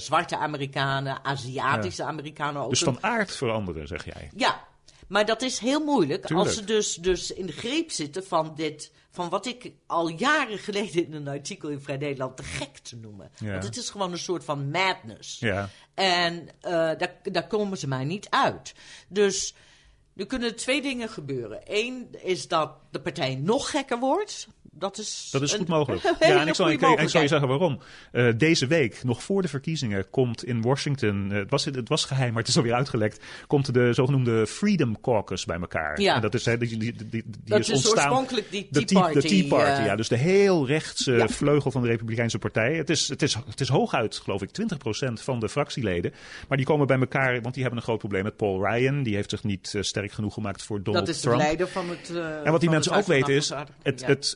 zwarte 0.00 0.36
Amerikanen, 0.36 1.24
Aziatische 1.24 2.04
Amerikanen 2.04 2.62
ook. 2.62 2.70
Dus 2.70 2.82
van 2.82 2.98
aard 3.02 3.36
veranderen, 3.36 3.86
zeg 3.86 4.04
jij. 4.04 4.30
Ja, 4.36 4.64
maar 5.08 5.26
dat 5.26 5.42
is 5.42 5.58
heel 5.58 5.84
moeilijk 5.84 6.26
Tuurlijk. 6.26 6.48
als 6.48 6.58
ze 6.58 6.64
dus, 6.64 6.94
dus 6.94 7.32
in 7.32 7.46
de 7.46 7.52
greep 7.52 7.90
zitten 7.90 8.26
van 8.26 8.52
dit, 8.54 8.92
van 9.10 9.28
wat 9.28 9.46
ik 9.46 9.72
al 9.86 10.08
jaren 10.08 10.58
geleden 10.58 11.04
in 11.04 11.12
een 11.12 11.28
artikel 11.28 11.68
in 11.68 11.80
Vrij 11.80 11.96
Nederland 11.96 12.36
te 12.36 12.42
gek 12.42 12.78
te 12.78 12.96
noemen. 12.96 13.30
Ja. 13.38 13.50
Want 13.50 13.64
het 13.64 13.76
is 13.76 13.90
gewoon 13.90 14.12
een 14.12 14.18
soort 14.18 14.44
van 14.44 14.70
madness. 14.70 15.38
Ja. 15.38 15.68
En 15.94 16.48
eh, 16.60 16.72
daar, 16.72 17.14
daar 17.22 17.46
komen 17.46 17.78
ze 17.78 17.88
maar 17.88 18.04
niet 18.04 18.30
uit. 18.30 18.74
Dus 19.08 19.54
er 20.16 20.26
kunnen 20.26 20.56
twee 20.56 20.82
dingen 20.82 21.08
gebeuren. 21.08 21.60
Eén 21.64 22.08
is 22.22 22.48
dat 22.48 22.72
de 22.90 23.00
partij 23.00 23.34
nog 23.34 23.70
gekker 23.70 23.98
wordt. 23.98 24.48
Dat 24.78 24.98
is, 24.98 25.28
Dat 25.32 25.42
is 25.42 25.52
goed 25.52 25.68
mogelijk. 25.68 26.02
Ja, 26.20 26.40
en 26.40 26.48
ik 26.48 26.54
zal, 26.54 26.66
goede 26.70 26.86
ik, 26.92 27.00
ik 27.00 27.08
zal 27.08 27.22
je 27.22 27.28
zeggen 27.28 27.48
waarom. 27.48 27.78
Eh, 28.12 28.28
deze 28.36 28.66
week, 28.66 29.04
nog 29.04 29.22
voor 29.22 29.42
de 29.42 29.48
verkiezingen, 29.48 30.10
komt 30.10 30.44
in 30.44 30.62
Washington, 30.62 31.28
eh, 31.32 31.38
het, 31.38 31.50
was, 31.50 31.64
het 31.64 31.88
was 31.88 32.04
geheim, 32.04 32.28
maar 32.32 32.40
het 32.40 32.48
is 32.50 32.56
alweer 32.56 32.74
uitgelekt, 32.74 33.24
komt 33.46 33.74
de 33.74 33.92
zogenoemde 33.92 34.46
Freedom 34.46 35.00
Caucus 35.00 35.44
bij 35.44 35.58
elkaar. 35.60 36.00
Ja. 36.00 36.14
En 36.14 36.20
dat 36.20 36.34
is, 36.34 36.44
hè, 36.44 36.58
die, 36.58 36.68
die, 36.78 36.92
die, 36.92 37.06
die 37.10 37.24
Dat 37.44 37.60
is 37.60 37.68
is 37.68 37.74
ontstaan. 37.74 37.96
oorspronkelijk 38.08 38.50
die 38.50 38.66
de 38.70 38.84
Tea 38.84 39.02
Tea, 39.02 39.12
de 39.12 39.20
Tea 39.20 39.30
Party, 39.30 39.48
Party, 39.48 39.80
eh, 39.80 39.86
ja. 39.86 39.96
Dus 39.96 40.08
de 40.08 40.16
heel 40.16 40.66
rechtse 40.66 41.12
Ja. 41.12 41.28
vleugel 41.28 41.70
van 41.70 41.82
de 41.82 41.88
Republikeinse 41.88 42.38
Partij. 42.38 42.74
Het 42.74 42.90
is, 42.90 43.08
het, 43.08 43.22
is, 43.22 43.34
het 43.46 43.60
is 43.60 43.68
hooguit, 43.68 44.16
geloof 44.16 44.42
ik, 44.42 44.50
20% 45.08 45.12
van 45.12 45.40
de 45.40 45.48
fractieleden. 45.48 46.12
Maar 46.48 46.56
die 46.56 46.66
komen 46.66 46.86
bij 46.86 46.98
elkaar, 46.98 47.40
want 47.42 47.54
die 47.54 47.62
hebben 47.62 47.80
een 47.80 47.86
groot 47.86 47.98
probleem 47.98 48.22
met 48.22 48.36
Paul 48.36 48.66
Ryan. 48.66 49.02
Die 49.02 49.14
heeft 49.14 49.30
zich 49.30 49.44
niet 49.44 49.74
sterk 49.80 50.12
genoeg 50.12 50.34
gemaakt 50.34 50.62
voor 50.62 50.82
Donald 50.82 51.06
Dat 51.06 51.14
is 51.14 51.20
Trump. 51.20 51.36
de 51.38 51.42
leider 51.44 51.68
van 51.68 51.88
het. 51.88 52.10
eh, 52.10 52.44
En 52.46 52.52
wat 52.52 52.60
die 52.60 52.70
mensen 52.70 52.92
ook 52.92 53.06
weten 53.06 53.34
is, 53.34 53.48
het, 53.82 54.00
Ja. 54.00 54.06
het, 54.06 54.34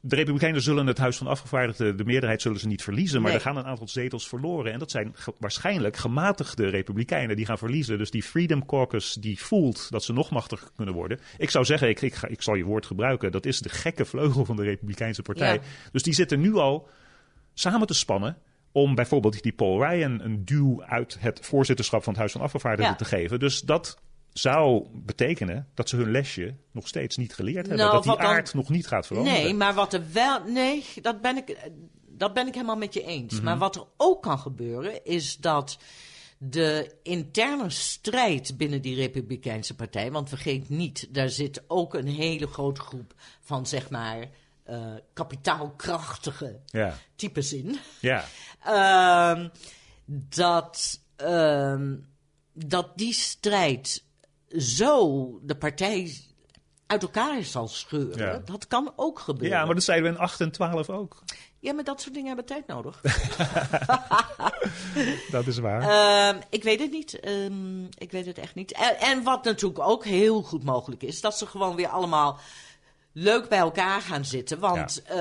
de 0.00 0.16
Republikeinen 0.16 0.62
zullen 0.62 0.86
het 0.86 0.98
Huis 0.98 1.16
van 1.16 1.26
Afgevaardigden, 1.26 1.96
de 1.96 2.04
meerderheid 2.04 2.42
zullen 2.42 2.60
ze 2.60 2.66
niet 2.66 2.82
verliezen, 2.82 3.20
maar 3.20 3.30
Nee. 3.30 3.38
er 3.40 3.46
gaan 3.46 3.56
een 3.56 3.64
aantal 3.64 3.88
zetels 3.88 4.28
verloren. 4.28 4.72
En 4.72 4.78
dat 4.78 4.90
zijn 4.90 5.10
ge- 5.14 5.34
waarschijnlijk 5.38 5.96
gematigde 5.96 6.68
Republikeinen 6.68 7.36
die 7.36 7.44
gaan 7.46 7.58
verliezen. 7.58 7.98
Dus 7.98 8.10
die 8.10 8.22
Freedom 8.22 8.66
Caucus 8.66 9.12
die 9.20 9.38
voelt 9.40 9.90
dat 9.90 10.04
ze 10.04 10.12
nog 10.12 10.30
machtiger 10.30 10.68
kunnen 10.76 10.94
worden. 10.94 11.20
Ik 11.38 11.50
zou 11.50 11.64
zeggen, 11.64 11.88
ik, 11.88 12.00
ik, 12.00 12.14
ga, 12.14 12.26
ik 12.28 12.42
zal 12.42 12.54
je 12.54 12.64
woord 12.64 12.86
gebruiken, 12.86 13.32
dat 13.32 13.46
is 13.46 13.58
de 13.60 13.68
gekke 13.68 14.04
vleugel 14.04 14.44
van 14.44 14.56
de 14.56 14.62
Republikeinse 14.62 15.22
Partij. 15.22 15.54
Ja. 15.54 15.60
Dus 15.92 16.02
die 16.02 16.14
zitten 16.14 16.40
nu 16.40 16.54
al 16.54 16.88
samen 17.54 17.86
te 17.86 17.94
spannen 17.94 18.36
om 18.72 18.94
bijvoorbeeld 18.94 19.42
die 19.42 19.52
Paul 19.52 19.84
Ryan 19.84 20.20
een 20.20 20.44
duw 20.44 20.82
uit 20.84 21.16
het 21.20 21.40
voorzitterschap 21.46 22.02
van 22.02 22.12
het 22.12 22.18
Huis 22.20 22.32
van 22.32 22.40
Afgevaardigden 22.40 22.90
Ja. 22.92 22.96
te 22.96 23.04
geven. 23.04 23.38
Dus 23.38 23.60
dat 23.60 23.98
zou 24.32 24.86
betekenen 24.92 25.68
dat 25.74 25.88
ze 25.88 25.96
hun 25.96 26.10
lesje 26.10 26.54
nog 26.70 26.88
steeds 26.88 27.16
niet 27.16 27.34
geleerd 27.34 27.66
hebben. 27.66 27.76
Nou, 27.76 27.92
dat 27.92 28.02
die 28.02 28.12
dan- 28.16 28.20
aard 28.20 28.54
nog 28.54 28.68
niet 28.68 28.86
gaat 28.86 29.06
veranderen. 29.06 29.42
Nee, 29.42 29.54
maar 29.54 29.74
wat 29.74 29.92
er 29.92 30.02
wel. 30.12 30.44
Nee, 30.44 30.84
dat 31.02 31.20
ben 31.20 31.36
ik, 31.36 31.70
dat 32.08 32.34
ben 32.34 32.46
ik 32.46 32.54
helemaal 32.54 32.76
met 32.76 32.94
je 32.94 33.02
eens. 33.02 33.34
Mhm. 33.34 33.44
Maar 33.44 33.58
wat 33.58 33.76
er 33.76 33.84
ook 33.96 34.22
kan 34.22 34.38
gebeuren, 34.38 35.04
is 35.04 35.36
dat 35.36 35.78
de 36.38 36.94
interne 37.02 37.70
strijd 37.70 38.56
binnen 38.56 38.82
die 38.82 38.94
Republikeinse 38.94 39.74
Partij. 39.74 40.10
Want 40.10 40.28
vergeet 40.28 40.68
niet, 40.68 41.08
daar 41.14 41.28
zit 41.28 41.62
ook 41.66 41.94
een 41.94 42.06
hele 42.08 42.46
grote 42.46 42.80
groep 42.80 43.14
van 43.40 43.66
zeg 43.66 43.90
maar. 43.90 44.28
eh, 44.64 44.94
kapitaalkrachtige 45.12 46.60
Ja, 46.66 46.98
types 47.16 47.52
in. 47.52 47.78
ja. 48.00 48.24
Ehm, 48.64 49.48
dat, 50.28 51.00
ehm, 51.16 51.96
dat 52.52 52.92
die 52.98 53.12
strijd 53.12 54.04
zo 54.56 55.38
de 55.42 55.56
partij 55.56 56.14
uit 56.86 57.02
elkaar 57.02 57.42
zal 57.42 57.68
scheuren. 57.68 58.26
Ja. 58.26 58.42
Dat 58.44 58.66
kan 58.66 58.92
ook 58.96 59.18
gebeuren. 59.18 59.58
ja, 59.58 59.64
maar 59.64 59.74
dat 59.74 59.84
zeiden 59.84 60.10
we 60.10 60.16
in 60.16 60.22
8 60.22 60.40
en 60.40 60.50
12 60.50 60.90
ook. 60.90 61.22
Ja, 61.60 61.72
maar 61.72 61.84
dat 61.84 62.00
soort 62.00 62.14
dingen 62.14 62.28
hebben 62.28 62.44
tijd 62.46 62.66
nodig. 62.66 63.00
Dat 65.30 65.46
is 65.46 65.58
waar. 65.58 65.82
Ehm, 65.82 66.40
ik 66.50 66.62
weet 66.62 66.80
het 66.80 66.90
niet. 66.90 67.20
Ehm, 67.20 67.84
ik 67.84 68.10
weet 68.10 68.26
het 68.26 68.38
echt 68.38 68.54
niet. 68.54 68.72
En, 68.72 68.98
en 68.98 69.22
wat 69.22 69.44
natuurlijk 69.44 69.80
ook 69.88 70.04
heel 70.04 70.42
goed 70.42 70.64
mogelijk 70.64 71.02
is, 71.02 71.20
dat 71.20 71.38
ze 71.38 71.46
gewoon 71.46 71.76
weer 71.76 71.88
allemaal 71.88 72.38
leuk 73.12 73.48
bij 73.48 73.58
elkaar 73.58 74.00
gaan 74.00 74.24
zitten. 74.24 74.58
Want, 74.58 75.02
eh, 75.02 75.16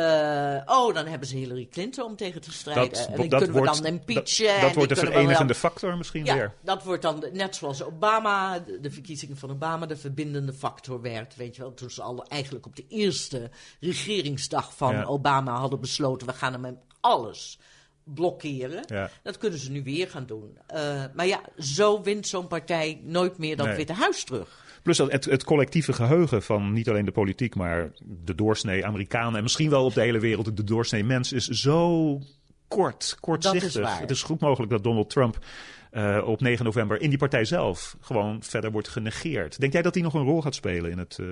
oh, 0.65 0.93
dan 0.93 1.05
hebben 1.05 1.27
ze 1.27 1.35
Hillary 1.35 1.67
Clinton 1.71 2.05
om 2.05 2.15
tegen 2.15 2.41
te 2.41 2.51
strijden. 2.51 2.93
Dat, 2.93 3.07
en 3.07 3.15
die 3.21 3.29
dat 3.29 3.39
kunnen 3.41 3.57
wordt, 3.57 3.77
we 3.77 3.83
dan 3.83 3.91
dat, 3.91 4.07
impeachen. 4.07 4.47
en 4.47 4.53
dat 4.53 4.63
die 4.69 4.73
wordt 4.73 4.89
de 4.89 4.95
verenigende 4.95 5.53
wel- 5.53 5.61
factor 5.71 5.97
misschien 5.97 6.25
ja, 6.25 6.33
weer. 6.33 6.53
dat 6.63 6.83
wordt 6.83 7.01
dan 7.01 7.23
net 7.33 7.55
zoals 7.55 7.83
Obama, 7.83 8.59
de, 8.59 8.79
de 8.79 8.91
verkiezingen 8.91 9.37
van 9.37 9.49
Obama, 9.51 9.85
de 9.85 9.97
verbindende 9.97 10.53
factor 10.53 11.01
werd. 11.01 11.35
Weet 11.35 11.55
je 11.55 11.61
wel, 11.61 11.73
toen 11.73 11.89
ze 11.89 12.01
al 12.01 12.25
eigenlijk 12.25 12.65
op 12.65 12.75
de 12.75 12.85
eerste 12.87 13.49
regeringsdag 13.79 14.73
van 14.75 14.93
Ja. 14.95 15.03
Obama 15.03 15.55
hadden 15.59 15.79
besloten: 15.79 16.27
we 16.27 16.33
gaan 16.33 16.51
hem 16.51 16.61
met 16.61 16.75
alles 16.99 17.59
blokkeren. 18.03 18.83
Ja. 18.85 19.09
Dat 19.23 19.37
kunnen 19.37 19.59
ze 19.59 19.71
nu 19.71 19.83
weer 19.83 20.09
gaan 20.09 20.25
doen. 20.25 20.57
Eh, 20.67 21.03
maar 21.13 21.27
ja, 21.27 21.41
zo 21.57 22.01
wint 22.01 22.27
zo'n 22.27 22.47
partij 22.47 22.99
nooit 23.03 23.37
meer 23.37 23.57
dat 23.57 23.65
Nee. 23.65 23.75
Witte 23.75 23.93
Huis 23.93 24.23
terug. 24.23 24.65
Plus 24.87 24.97
dat 24.97 25.11
het, 25.11 25.25
het 25.25 25.43
collectieve 25.43 25.93
geheugen 25.93 26.43
van 26.43 26.73
niet 26.73 26.89
alleen 26.89 27.05
de 27.05 27.11
politiek, 27.11 27.55
maar 27.55 27.91
de 28.05 28.35
doorsnee 28.35 28.85
Amerikanen 28.85 29.35
en 29.35 29.43
misschien 29.43 29.69
wel 29.69 29.85
op 29.85 29.93
de 29.93 30.01
hele 30.01 30.19
wereld 30.19 30.57
de 30.57 30.63
doorsnee 30.63 31.03
mens 31.03 31.31
is 31.33 31.47
zo 31.47 32.19
kort, 32.67 33.17
kortzichtig. 33.19 33.83
waar. 33.83 33.99
Het 33.99 34.11
is 34.11 34.23
goed 34.23 34.39
mogelijk 34.39 34.71
dat 34.71 34.83
Donald 34.83 35.09
Trump 35.09 35.37
eh, 35.91 36.23
op 36.25 36.41
9 36.41 36.65
november 36.65 37.01
in 37.01 37.09
die 37.09 37.17
partij 37.17 37.45
zelf 37.45 37.97
gewoon 38.01 38.43
verder 38.43 38.71
wordt 38.71 38.87
genegeerd. 38.87 39.59
Denk 39.59 39.73
jij 39.73 39.81
dat 39.81 39.93
hij 39.93 40.03
nog 40.03 40.13
een 40.13 40.23
rol 40.23 40.41
gaat 40.41 40.55
spelen 40.55 40.91
in 40.91 40.97
het 40.97 41.17
eh, 41.19 41.25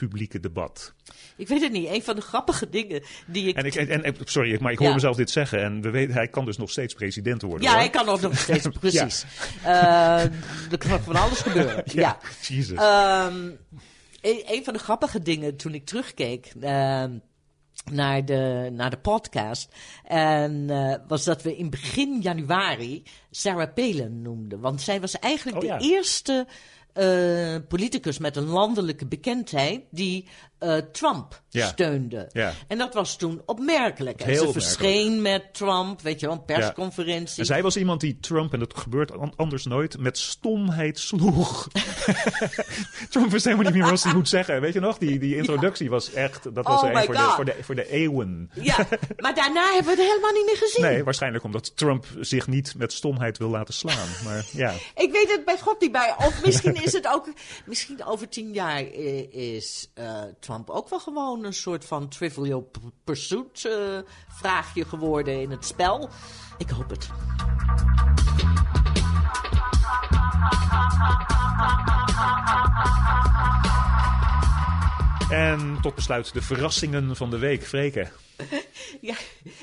publieke 0.00 0.40
debat? 0.40 0.94
Ik 1.36 1.48
weet 1.48 1.60
het 1.62 1.72
niet. 1.72 1.88
Een 1.88 2.02
van 2.02 2.14
de 2.16 2.20
grappige 2.22 2.68
dingen 2.68 3.02
die 3.26 3.48
ik. 3.48 3.56
En 3.56 3.64
ik, 3.64 3.74
en, 3.74 4.02
en- 4.04 4.14
sorry, 4.24 4.58
maar 4.60 4.72
ik 4.72 4.78
hoor 4.78 4.88
Ja. 4.88 4.94
mezelf 4.94 5.16
dit 5.16 5.30
zeggen 5.30 5.62
en 5.62 5.80
we 5.80 5.90
weten, 5.90 6.14
hij 6.14 6.28
kan 6.28 6.44
dus 6.44 6.56
nog 6.56 6.70
steeds 6.70 6.94
president 6.94 7.42
worden. 7.42 7.62
ja, 7.62 7.70
hoor. 7.70 7.78
hij 7.78 7.90
kan 7.90 8.08
ook 8.08 8.20
nog 8.20 8.38
steeds, 8.38 8.68
precies. 8.80 9.24
Eh, 9.64 10.22
er 10.70 10.78
kan 10.78 11.00
van 11.00 11.16
alles 11.16 11.38
gebeuren. 11.40 11.82
ja. 11.94 12.18
Jesus. 12.40 12.78
Ehm, 12.78 13.44
een, 14.20 14.42
een 14.46 14.64
van 14.64 14.72
de 14.72 14.78
grappige 14.78 15.22
dingen 15.22 15.56
toen 15.56 15.74
ik 15.74 15.84
terugkeek 15.86 16.52
ehm, 16.60 17.18
naar, 17.92 18.24
de, 18.24 18.68
naar 18.72 18.90
de 18.90 18.98
podcast. 18.98 19.68
En, 20.04 20.70
eh, 20.70 20.94
was 21.08 21.24
dat 21.24 21.42
we 21.42 21.56
in 21.56 21.70
begin 21.70 22.20
januari 22.20 23.02
Sarah 23.30 23.74
Palin 23.74 24.22
noemden. 24.22 24.60
Want 24.60 24.80
zij 24.82 25.00
was 25.00 25.18
eigenlijk 25.18 25.56
Oh, 25.56 25.62
de 25.62 25.68
ja. 25.68 25.78
eerste 25.80 26.46
eh, 26.92 27.56
politicus 27.68 28.18
met 28.18 28.36
een 28.36 28.46
landelijke 28.46 29.06
bekendheid 29.06 29.82
die 29.90 30.28
eh, 30.60 30.76
Trump 30.76 31.42
Ja. 31.48 31.66
steunde. 31.66 32.28
Ja. 32.32 32.52
En 32.68 32.78
dat 32.78 32.94
was 32.94 33.16
toen 33.16 33.42
opmerkelijk. 33.46 34.20
En 34.20 34.36
ze 34.36 34.52
verscheen 34.52 35.22
met 35.22 35.54
Trump, 35.54 36.00
weet 36.00 36.20
je 36.20 36.26
wel, 36.26 36.34
een 36.34 36.44
persconferentie. 36.44 37.38
En 37.38 37.46
zij 37.46 37.62
was 37.62 37.76
iemand 37.76 38.00
die 38.00 38.18
Trump, 38.20 38.52
en 38.52 38.58
dat 38.58 38.76
gebeurt 38.78 39.18
an- 39.18 39.32
anders 39.36 39.64
nooit, 39.64 39.98
met 39.98 40.18
stomheid 40.18 40.98
sloeg. 40.98 41.68
Trump 43.10 43.30
wist 43.30 43.44
helemaal 43.44 43.64
niet 43.72 43.74
meer 43.82 43.90
wat 43.90 44.02
hij 44.02 44.14
moet 44.14 44.28
zeggen. 44.28 44.60
Weet 44.60 44.72
je 44.72 44.80
nog? 44.80 44.98
Die, 44.98 45.18
die 45.18 45.36
introductie 45.36 45.90
was 45.90 46.12
echt, 46.12 46.54
dat 46.54 46.66
was 46.66 46.82
Oh 46.82 46.90
een 46.90 47.04
voor 47.04 47.14
de, 47.14 47.20
voor, 47.20 47.44
de, 47.44 47.54
voor 47.60 47.74
de 47.74 47.90
eeuwen. 47.90 48.50
Ja, 48.54 48.76
maar 49.16 49.34
daarna 49.34 49.72
hebben 49.74 49.94
we 49.96 50.02
het 50.02 50.10
helemaal 50.10 50.32
niet 50.32 50.44
meer 50.46 50.56
gezien. 50.56 50.82
Nee, 50.84 51.04
waarschijnlijk 51.04 51.44
omdat 51.44 51.76
Trump 51.76 52.06
zich 52.20 52.46
niet 52.46 52.74
met 52.76 52.92
stomheid 52.92 53.38
wil 53.38 53.48
laten 53.48 53.74
slaan. 53.74 54.08
Maar 54.24 54.44
ja, 54.52 54.72
Ik 55.04 55.12
weet 55.12 55.30
het 55.30 55.44
bij 55.44 55.58
God 55.58 55.80
niet 55.80 55.92
bij. 55.92 56.14
Of 56.18 56.44
misschien 56.44 56.82
is 56.82 56.92
het 56.92 57.06
ook. 57.08 57.28
Misschien 57.66 58.04
over 58.04 58.28
tien 58.28 58.52
jaar 58.52 58.78
eh, 58.80 59.32
is 59.54 59.90
eh, 59.94 60.04
Trump 60.40 60.48
ook 60.66 60.88
wel 60.88 61.00
gewoon 61.00 61.44
een 61.44 61.54
soort 61.54 61.84
van 61.84 62.08
trivial 62.08 62.70
pursuit 63.04 63.64
eh, 63.64 63.98
vraagje 64.28 64.84
geworden 64.84 65.40
in 65.40 65.50
het 65.50 65.64
spel. 65.64 66.08
Ik 66.58 66.70
hoop 66.70 66.90
het. 66.90 67.08
en 75.30 75.78
tot 75.80 75.94
besluit 75.94 76.32
de 76.32 76.42
verrassingen 76.42 77.16
van 77.16 77.30
de 77.30 77.38
week. 77.38 77.66
Freke. 77.66 78.08
Ja, 79.00 79.14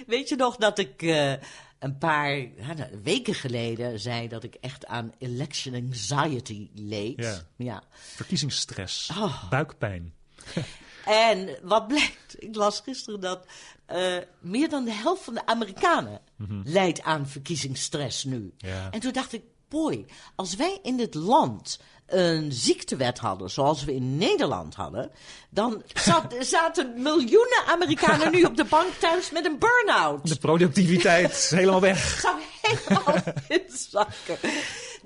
weet 0.07 0.29
je 0.29 0.35
nog 0.35 0.55
dat 0.55 0.79
ik 0.79 1.01
eh, 1.01 1.31
een 1.79 1.97
paar 1.97 2.37
ja, 2.37 2.89
weken 3.03 3.33
geleden 3.33 3.99
zei 3.99 4.27
dat 4.27 4.43
ik 4.43 4.55
echt 4.55 4.85
aan 4.85 5.13
election 5.17 5.75
anxiety 5.75 6.69
leed? 6.73 7.23
Ja. 7.23 7.41
ja. 7.57 7.83
Verkiezingsstress. 7.91 9.09
Oh. 9.09 9.49
Buikpijn. 9.49 10.13
En 11.05 11.57
wat 11.61 11.87
blijkt, 11.87 12.35
ik 12.37 12.55
las 12.55 12.79
gisteren 12.79 13.19
dat 13.19 13.45
eh, 13.85 14.17
meer 14.39 14.69
dan 14.69 14.83
de 14.83 14.93
helft 14.93 15.23
van 15.23 15.33
de 15.33 15.45
Amerikanen 15.45 16.21
lijdt 16.63 17.01
aan 17.01 17.27
verkiezingsstress 17.27 18.23
nu. 18.23 18.53
Ja. 18.57 18.87
En 18.91 18.99
toen 18.99 19.11
dacht 19.11 19.33
ik, 19.33 19.41
boy, 19.67 20.05
als 20.35 20.55
wij 20.55 20.79
in 20.83 20.97
dit 20.97 21.13
land 21.13 21.79
een 22.07 22.51
ziektewet 22.51 23.19
hadden, 23.19 23.49
zoals 23.49 23.83
we 23.83 23.93
in 23.93 24.17
Nederland 24.17 24.75
hadden, 24.75 25.11
dan 25.49 25.83
zat, 25.93 26.35
zaten 26.55 27.01
miljoenen 27.01 27.63
Amerikanen 27.67 28.31
nu 28.31 28.43
op 28.43 28.57
de 28.57 28.63
bank 28.63 28.93
thuis 28.93 29.31
met 29.31 29.45
een 29.45 29.59
burn-out. 29.59 30.27
De 30.27 30.35
productiviteit 30.35 31.31
is 31.31 31.49
helemaal 31.49 31.81
weg. 31.81 32.11
Het 32.11 32.21
zou 32.27 32.35
helemaal 32.61 33.23
inzakken. 33.47 34.37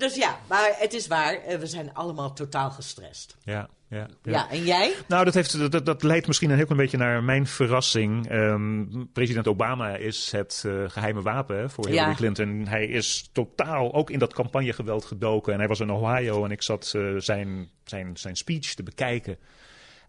Dus 0.01 0.15
ja, 0.15 0.39
maar 0.49 0.73
het 0.77 0.93
is 0.93 1.07
waar, 1.07 1.33
eh, 1.33 1.57
we 1.57 1.67
zijn 1.67 1.93
allemaal 1.93 2.33
totaal 2.33 2.69
gestrest. 2.71 3.37
Ja, 3.43 3.69
ja, 3.89 4.07
Ja, 4.23 4.49
en 4.49 4.63
jij? 4.63 4.93
Nou, 5.07 5.25
dat, 5.25 5.33
heeft, 5.33 5.71
dat, 5.71 5.85
dat 5.85 6.03
leidt 6.03 6.27
misschien 6.27 6.49
een 6.49 6.55
heel 6.55 6.65
klein 6.65 6.81
beetje 6.81 6.97
naar 6.97 7.23
mijn 7.23 7.47
verrassing. 7.47 8.29
Ehm, 8.29 8.85
president 9.13 9.47
Obama 9.47 9.95
is 9.95 10.31
het 10.31 10.63
eh, 10.65 10.83
geheime 10.87 11.21
wapen 11.21 11.69
voor 11.69 11.87
Hillary 11.87 12.09
Ja. 12.09 12.15
Clinton. 12.15 12.67
Hij 12.67 12.85
is 12.85 13.29
totaal 13.31 13.93
ook 13.93 14.09
in 14.09 14.19
dat 14.19 14.33
campagnegeweld 14.33 15.05
gedoken. 15.05 15.53
En 15.53 15.59
hij 15.59 15.67
was 15.67 15.79
in 15.79 15.91
Ohio 15.91 16.45
en 16.45 16.51
ik 16.51 16.61
zat 16.61 16.91
eh, 16.95 17.15
zijn, 17.17 17.69
zijn, 17.83 18.17
zijn 18.17 18.35
speech 18.35 18.73
te 18.73 18.83
bekijken. 18.83 19.37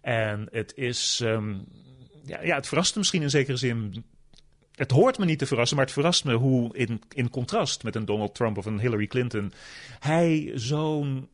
En 0.00 0.48
het 0.50 0.72
is... 0.76 1.20
ehm, 1.24 1.54
ja, 2.24 2.42
ja, 2.42 2.54
het 2.56 2.68
verraste 2.68 2.98
misschien 2.98 3.22
in 3.22 3.30
zekere 3.30 3.56
zin 3.56 4.04
het 4.74 4.90
hoort 4.90 5.18
me 5.18 5.24
niet 5.24 5.38
te 5.38 5.46
verrassen, 5.46 5.76
maar 5.76 5.84
het 5.86 5.94
verrast 5.94 6.24
me 6.24 6.34
hoe 6.34 6.76
in, 6.76 7.02
in 7.14 7.30
contrast 7.30 7.82
met 7.82 7.94
een 7.94 8.04
Donald 8.04 8.34
Trump 8.34 8.58
of 8.58 8.66
een 8.66 8.80
Hillary 8.80 9.06
Clinton 9.06 9.52
hij 9.98 10.52
zo'n 10.54 11.28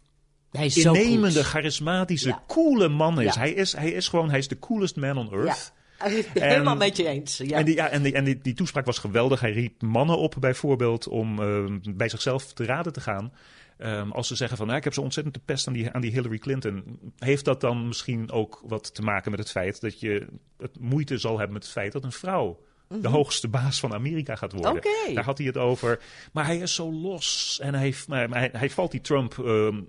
Hij 0.50 0.66
is 0.66 0.76
innemende, 0.76 1.44
charismatische, 1.44 2.28
Ja. 2.28 2.42
coole 2.46 2.88
man 2.88 3.20
is. 3.20 3.34
Ja. 3.34 3.40
Hij 3.40 3.52
is. 3.52 3.72
Hij 3.72 3.90
is 3.90 4.08
gewoon, 4.08 4.30
hij 4.30 4.38
is 4.38 4.48
de 4.48 4.58
coolest 4.58 4.96
man 4.96 5.16
on 5.16 5.28
Ja, 5.30 5.36
earth. 5.36 5.72
ben 6.34 6.48
helemaal 6.48 6.76
met 6.76 6.96
je 6.96 7.06
eens. 7.06 7.36
Ja. 7.36 7.58
En, 7.58 7.64
die, 7.64 7.74
ja, 7.74 7.88
en, 7.88 8.02
die, 8.02 8.12
en 8.12 8.24
die, 8.24 8.38
die 8.42 8.54
toespraak 8.54 8.86
was 8.86 8.98
geweldig. 8.98 9.40
Hij 9.40 9.52
riep 9.52 9.82
mannen 9.82 10.18
op 10.18 10.34
bijvoorbeeld 10.40 11.08
om 11.08 11.42
ehm, 11.42 11.78
bij 11.96 12.08
zichzelf 12.08 12.52
te 12.52 12.64
raden 12.64 12.92
te 12.92 13.00
gaan. 13.00 13.32
Ehm, 13.78 14.10
als 14.10 14.28
ze 14.28 14.34
zeggen 14.36 14.56
van, 14.56 14.66
nou, 14.66 14.78
ik 14.78 14.84
heb 14.84 14.94
zo 14.94 15.00
ontzettend 15.00 15.34
de 15.34 15.42
pest 15.44 15.66
aan 15.66 15.72
die, 15.72 15.90
aan 15.90 16.00
die 16.00 16.10
Hillary 16.10 16.38
Clinton. 16.38 16.98
Heeft 17.18 17.44
dat 17.44 17.60
dan 17.60 17.86
misschien 17.88 18.30
ook 18.30 18.62
wat 18.66 18.94
te 18.94 19.02
maken 19.02 19.30
met 19.30 19.40
het 19.40 19.50
feit 19.50 19.80
dat 19.80 20.00
je 20.00 20.26
het 20.58 20.80
moeite 20.80 21.18
zal 21.18 21.36
hebben 21.36 21.52
met 21.52 21.62
het 21.62 21.72
feit 21.72 21.92
dat 21.92 22.04
een 22.04 22.12
vrouw 22.12 22.66
de 22.88 23.08
hoogste 23.08 23.48
baas 23.48 23.80
van 23.80 23.94
Amerika 23.94 24.36
gaat 24.36 24.52
worden? 24.52 24.74
Mhm. 25.06 25.14
Daar 25.14 25.24
had 25.24 25.38
hij 25.38 25.46
het 25.46 25.56
over. 25.56 26.00
Maar 26.32 26.46
hij 26.46 26.58
is 26.58 26.74
zo 26.74 26.92
los 26.92 27.58
en 27.62 27.74
hij, 27.74 27.94
hij, 28.08 28.50
hij 28.52 28.70
valt 28.70 28.90
die 28.90 29.00
Trump 29.00 29.38
ehm, 29.38 29.80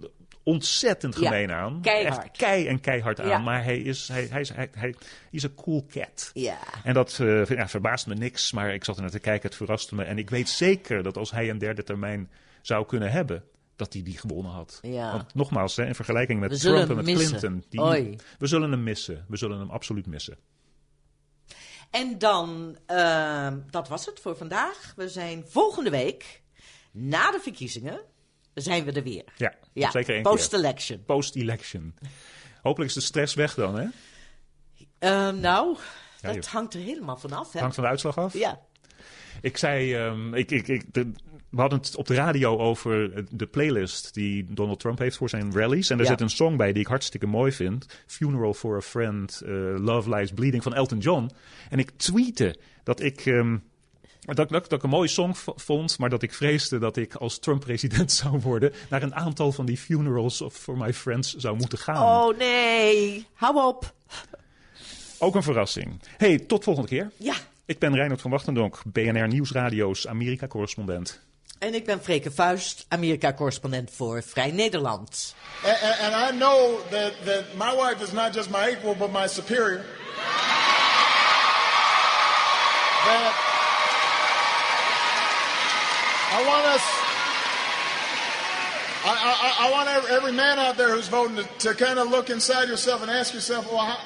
ontzettend 0.44 1.20
Ja, 1.20 1.30
gemeen 1.30 1.52
aan. 1.52 1.82
keihard. 1.82 2.24
Echt 2.24 2.38
kei 2.38 2.68
en 2.68 2.80
keihard 2.80 3.20
aan. 3.20 3.28
Ja. 3.28 3.38
Maar 3.38 3.64
hij 3.64 3.80
is, 3.80 4.08
hij, 4.08 4.28
hij 4.30 4.42
is, 4.42 4.50
hij, 4.50 4.70
hij 4.72 4.96
is 5.32 5.44
een 5.44 5.56
cool 5.56 5.86
cat. 5.92 6.32
Ja. 6.34 6.58
En 6.84 6.94
dat 6.94 7.20
eh, 7.22 7.46
ja, 7.46 7.68
verbaast 7.68 8.08
me 8.08 8.14
niks, 8.16 8.52
maar 8.52 8.74
ik 8.74 8.84
zat 8.84 8.96
er 8.96 9.02
naar 9.02 9.12
te 9.12 9.20
kijken, 9.20 9.48
het 9.48 9.58
verraste 9.58 9.96
me. 9.96 10.04
En 10.04 10.18
ik 10.18 10.30
weet 10.30 10.50
zeker 10.50 11.04
dat 11.04 11.18
als 11.18 11.32
hij 11.32 11.50
een 11.50 11.58
derde 11.58 11.84
termijn 11.84 12.30
zou 12.62 12.86
kunnen 12.86 13.12
hebben, 13.12 13.44
dat 13.76 13.94
hij 13.94 14.04
die 14.04 14.18
gewonnen 14.18 14.52
had. 14.52 14.80
Ja. 14.82 15.12
Want 15.12 15.34
nogmaals, 15.34 15.76
hè, 15.76 15.86
in 15.86 15.96
vergelijking 15.96 16.40
met 16.40 16.60
Trump 16.60 16.90
en 16.90 16.96
met 16.96 17.06
missen. 17.06 17.38
Clinton, 17.38 17.64
die, 17.70 18.18
we 18.40 18.48
zullen 18.48 18.72
hem 18.72 18.84
missen. 18.84 19.26
We 19.28 19.38
zullen 19.38 19.60
hem 19.60 19.70
absoluut 19.70 20.06
missen. 20.06 20.38
En 21.90 22.18
dan, 22.18 22.78
ehm, 22.86 23.58
dat 23.70 23.88
was 23.88 24.06
het 24.06 24.20
voor 24.20 24.38
vandaag. 24.38 24.94
We 24.96 25.10
zijn 25.10 25.44
volgende 25.48 25.90
week, 25.90 26.42
na 26.92 27.32
de 27.32 27.40
verkiezingen, 27.40 28.00
zijn 28.54 28.84
we 28.86 28.92
er 28.92 29.04
weer. 29.04 29.24
Ja, 29.38 29.54
Ja, 29.74 29.92
zeker 29.92 30.14
één 30.14 30.24
keer. 30.24 30.32
post-election. 30.32 31.04
Post-election. 31.06 31.96
Hopelijk 32.62 32.90
is 32.90 32.96
de 32.98 33.02
stress 33.02 33.34
weg 33.34 33.54
dan, 33.54 33.76
hè? 33.80 33.88
Ehm, 35.00 35.40
nou, 35.40 35.78
Ja, 36.22 36.34
dat 36.34 36.48
hangt 36.48 36.74
er 36.74 36.80
helemaal 36.80 37.18
vanaf. 37.18 37.54
Hangt 37.54 37.76
van 37.76 37.84
de 37.84 37.90
uitslag 37.90 38.18
af. 38.18 38.34
Ja. 38.34 38.60
Ik 39.42 39.58
zei, 39.58 39.94
ehm, 39.96 40.34
ik, 40.34 40.52
ik, 40.52 40.68
ik, 40.68 40.94
de- 40.94 41.12
we 41.50 41.62
hadden 41.62 41.80
het 41.80 41.96
op 41.96 42.08
de 42.08 42.14
radio 42.14 42.58
over 42.58 43.24
de 43.32 43.46
playlist 43.46 44.14
die 44.14 44.46
Donald 44.50 44.80
Trump 44.80 45.00
heeft 45.00 45.18
voor 45.18 45.30
zijn 45.30 45.52
rallies. 45.54 45.90
En 45.90 45.98
daar 45.98 46.06
Ja. 46.06 46.12
zit 46.12 46.22
een 46.22 46.30
song 46.30 46.56
bij 46.56 46.72
die 46.74 46.82
ik 46.82 46.88
hartstikke 46.88 47.26
mooi 47.28 47.52
vind. 47.52 47.86
Funeral 48.08 48.54
for 48.54 48.76
a 48.76 48.82
Friend, 48.82 49.42
eh, 49.42 49.52
Love 49.78 50.16
Lies 50.16 50.32
Bleeding 50.32 50.64
van 50.64 50.74
Elton 50.74 50.98
John. 51.00 51.30
En 51.70 51.80
ik 51.80 51.92
tweette 51.96 52.56
dat 52.84 53.02
ik... 53.02 53.26
ehm, 53.26 53.58
dat, 54.20 54.36
dat, 54.36 54.50
dat 54.50 54.72
ik 54.72 54.84
een 54.84 54.90
mooie 54.90 55.08
song 55.08 55.32
vond, 55.56 55.98
maar 56.00 56.10
dat 56.10 56.22
ik 56.22 56.34
vreesde 56.34 56.78
dat 56.80 56.98
ik 56.98 57.16
als 57.16 57.40
Trump 57.40 57.60
president 57.60 58.12
zou 58.22 58.40
worden, 58.40 58.74
naar 58.90 59.04
een 59.04 59.16
aantal 59.16 59.52
van 59.52 59.66
die 59.66 59.78
funerals 59.78 60.42
of 60.42 60.54
for 60.54 60.78
my 60.78 60.94
friends 60.94 61.36
zou 61.36 61.58
moeten 61.58 61.78
gaan. 61.78 62.04
Oh 62.30 62.38
nee, 62.38 63.26
hou 63.34 63.68
op. 63.68 63.94
Ook 65.20 65.36
een 65.36 65.44
verrassing. 65.44 66.00
Hey, 66.18 66.38
tot 66.40 66.64
volgende 66.64 66.90
keer. 66.90 67.12
Ja, 67.18 67.36
Ik 67.66 67.80
ben 67.80 67.96
Reinhard 67.96 68.22
van 68.22 68.32
Wachtendonk, 68.32 68.82
BNR 68.86 69.28
Nieuwsradio's 69.28 70.08
Amerika-correspondent. 70.08 71.28
En 71.60 71.74
ik 71.74 71.86
ben 71.86 72.04
Freke 72.04 72.32
Vuist, 72.32 72.86
Amerika-correspondent 72.88 73.92
voor 73.96 74.24
Vrij 74.24 74.52
Nederland. 74.52 75.36
And, 75.64 76.34
I 76.34 76.38
know 76.38 76.80
that, 76.90 77.14
my 77.58 77.76
wife 77.76 78.04
is 78.04 78.12
not 78.12 78.34
just 78.34 78.50
my 78.50 78.70
equal, 78.70 78.96
but 78.96 79.12
my 79.12 79.28
superior. 79.28 79.86
That 83.06 83.34
I 86.32 86.44
want 86.46 86.66
us, 86.76 86.84
I, 89.04 89.12
I, 89.12 89.68
I 89.68 89.72
want 89.72 90.10
every 90.10 90.32
man 90.32 90.60
out 90.60 90.78
there 90.78 90.96
who's 90.96 91.10
voting 91.10 91.36
to, 91.36 91.44
to 91.58 91.74
kind 91.74 92.00
of 92.00 92.10
look 92.10 92.30
inside 92.30 92.70
yourself 92.70 93.02
and 93.02 93.12
ask 93.12 93.34
yourself, 93.34 93.66
well, 93.72 93.86
how, 93.86 93.98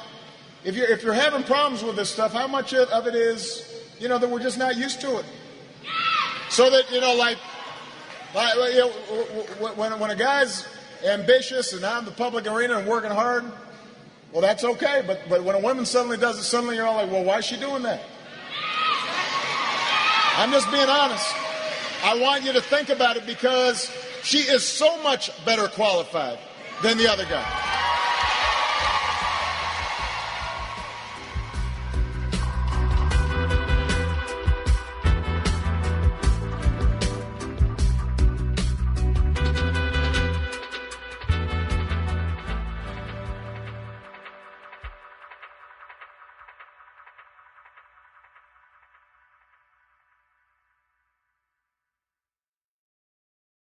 if, 0.63 0.75
you're, 0.75 0.87
if 0.87 1.03
you're 1.03 1.13
having 1.13 1.43
problems 1.43 1.83
with 1.83 1.95
this 1.95 2.09
stuff, 2.09 2.33
how 2.33 2.47
much 2.47 2.73
of 2.73 3.07
it 3.07 3.15
is, 3.15 3.63
you 3.99 4.07
know, 4.07 4.17
that 4.17 4.29
we're 4.29 4.43
just 4.43 4.57
not 4.57 4.75
used 4.75 5.01
to 5.01 5.19
it? 5.19 5.25
So 6.53 6.69
that, 6.69 6.91
you 6.91 7.01
know, 7.01 7.15
like, 7.15 7.39
like 8.35 8.73
you 8.73 8.81
know, 8.81 8.89
when, 9.75 9.99
when 9.99 10.11
a 10.11 10.15
guy's 10.15 10.67
ambitious 11.03 11.73
and 11.73 11.83
out 11.83 11.97
in 11.97 12.05
the 12.05 12.11
public 12.11 12.45
arena 12.45 12.77
and 12.77 12.87
working 12.87 13.09
hard, 13.09 13.43
well, 14.31 14.43
that's 14.43 14.63
okay. 14.63 15.03
But, 15.07 15.21
but 15.27 15.43
when 15.43 15.55
a 15.55 15.59
woman 15.59 15.83
suddenly 15.83 16.15
does 16.15 16.37
it, 16.37 16.43
suddenly 16.43 16.75
you're 16.75 16.85
all 16.85 16.97
like, 16.97 17.09
well, 17.09 17.23
why 17.23 17.39
is 17.39 17.45
she 17.45 17.57
doing 17.57 17.81
that? 17.81 18.01
I'm 20.37 20.51
just 20.51 20.71
being 20.71 20.87
honest. 20.87 21.25
I 22.03 22.19
want 22.21 22.43
you 22.43 22.53
to 22.53 22.61
think 22.61 22.89
about 22.89 23.17
it 23.17 23.25
because 23.25 23.91
she 24.21 24.37
is 24.37 24.63
so 24.63 25.01
much 25.01 25.31
better 25.45 25.67
qualified 25.69 26.37
than 26.83 26.99
the 26.99 27.11
other 27.11 27.25
guy. 27.25 27.72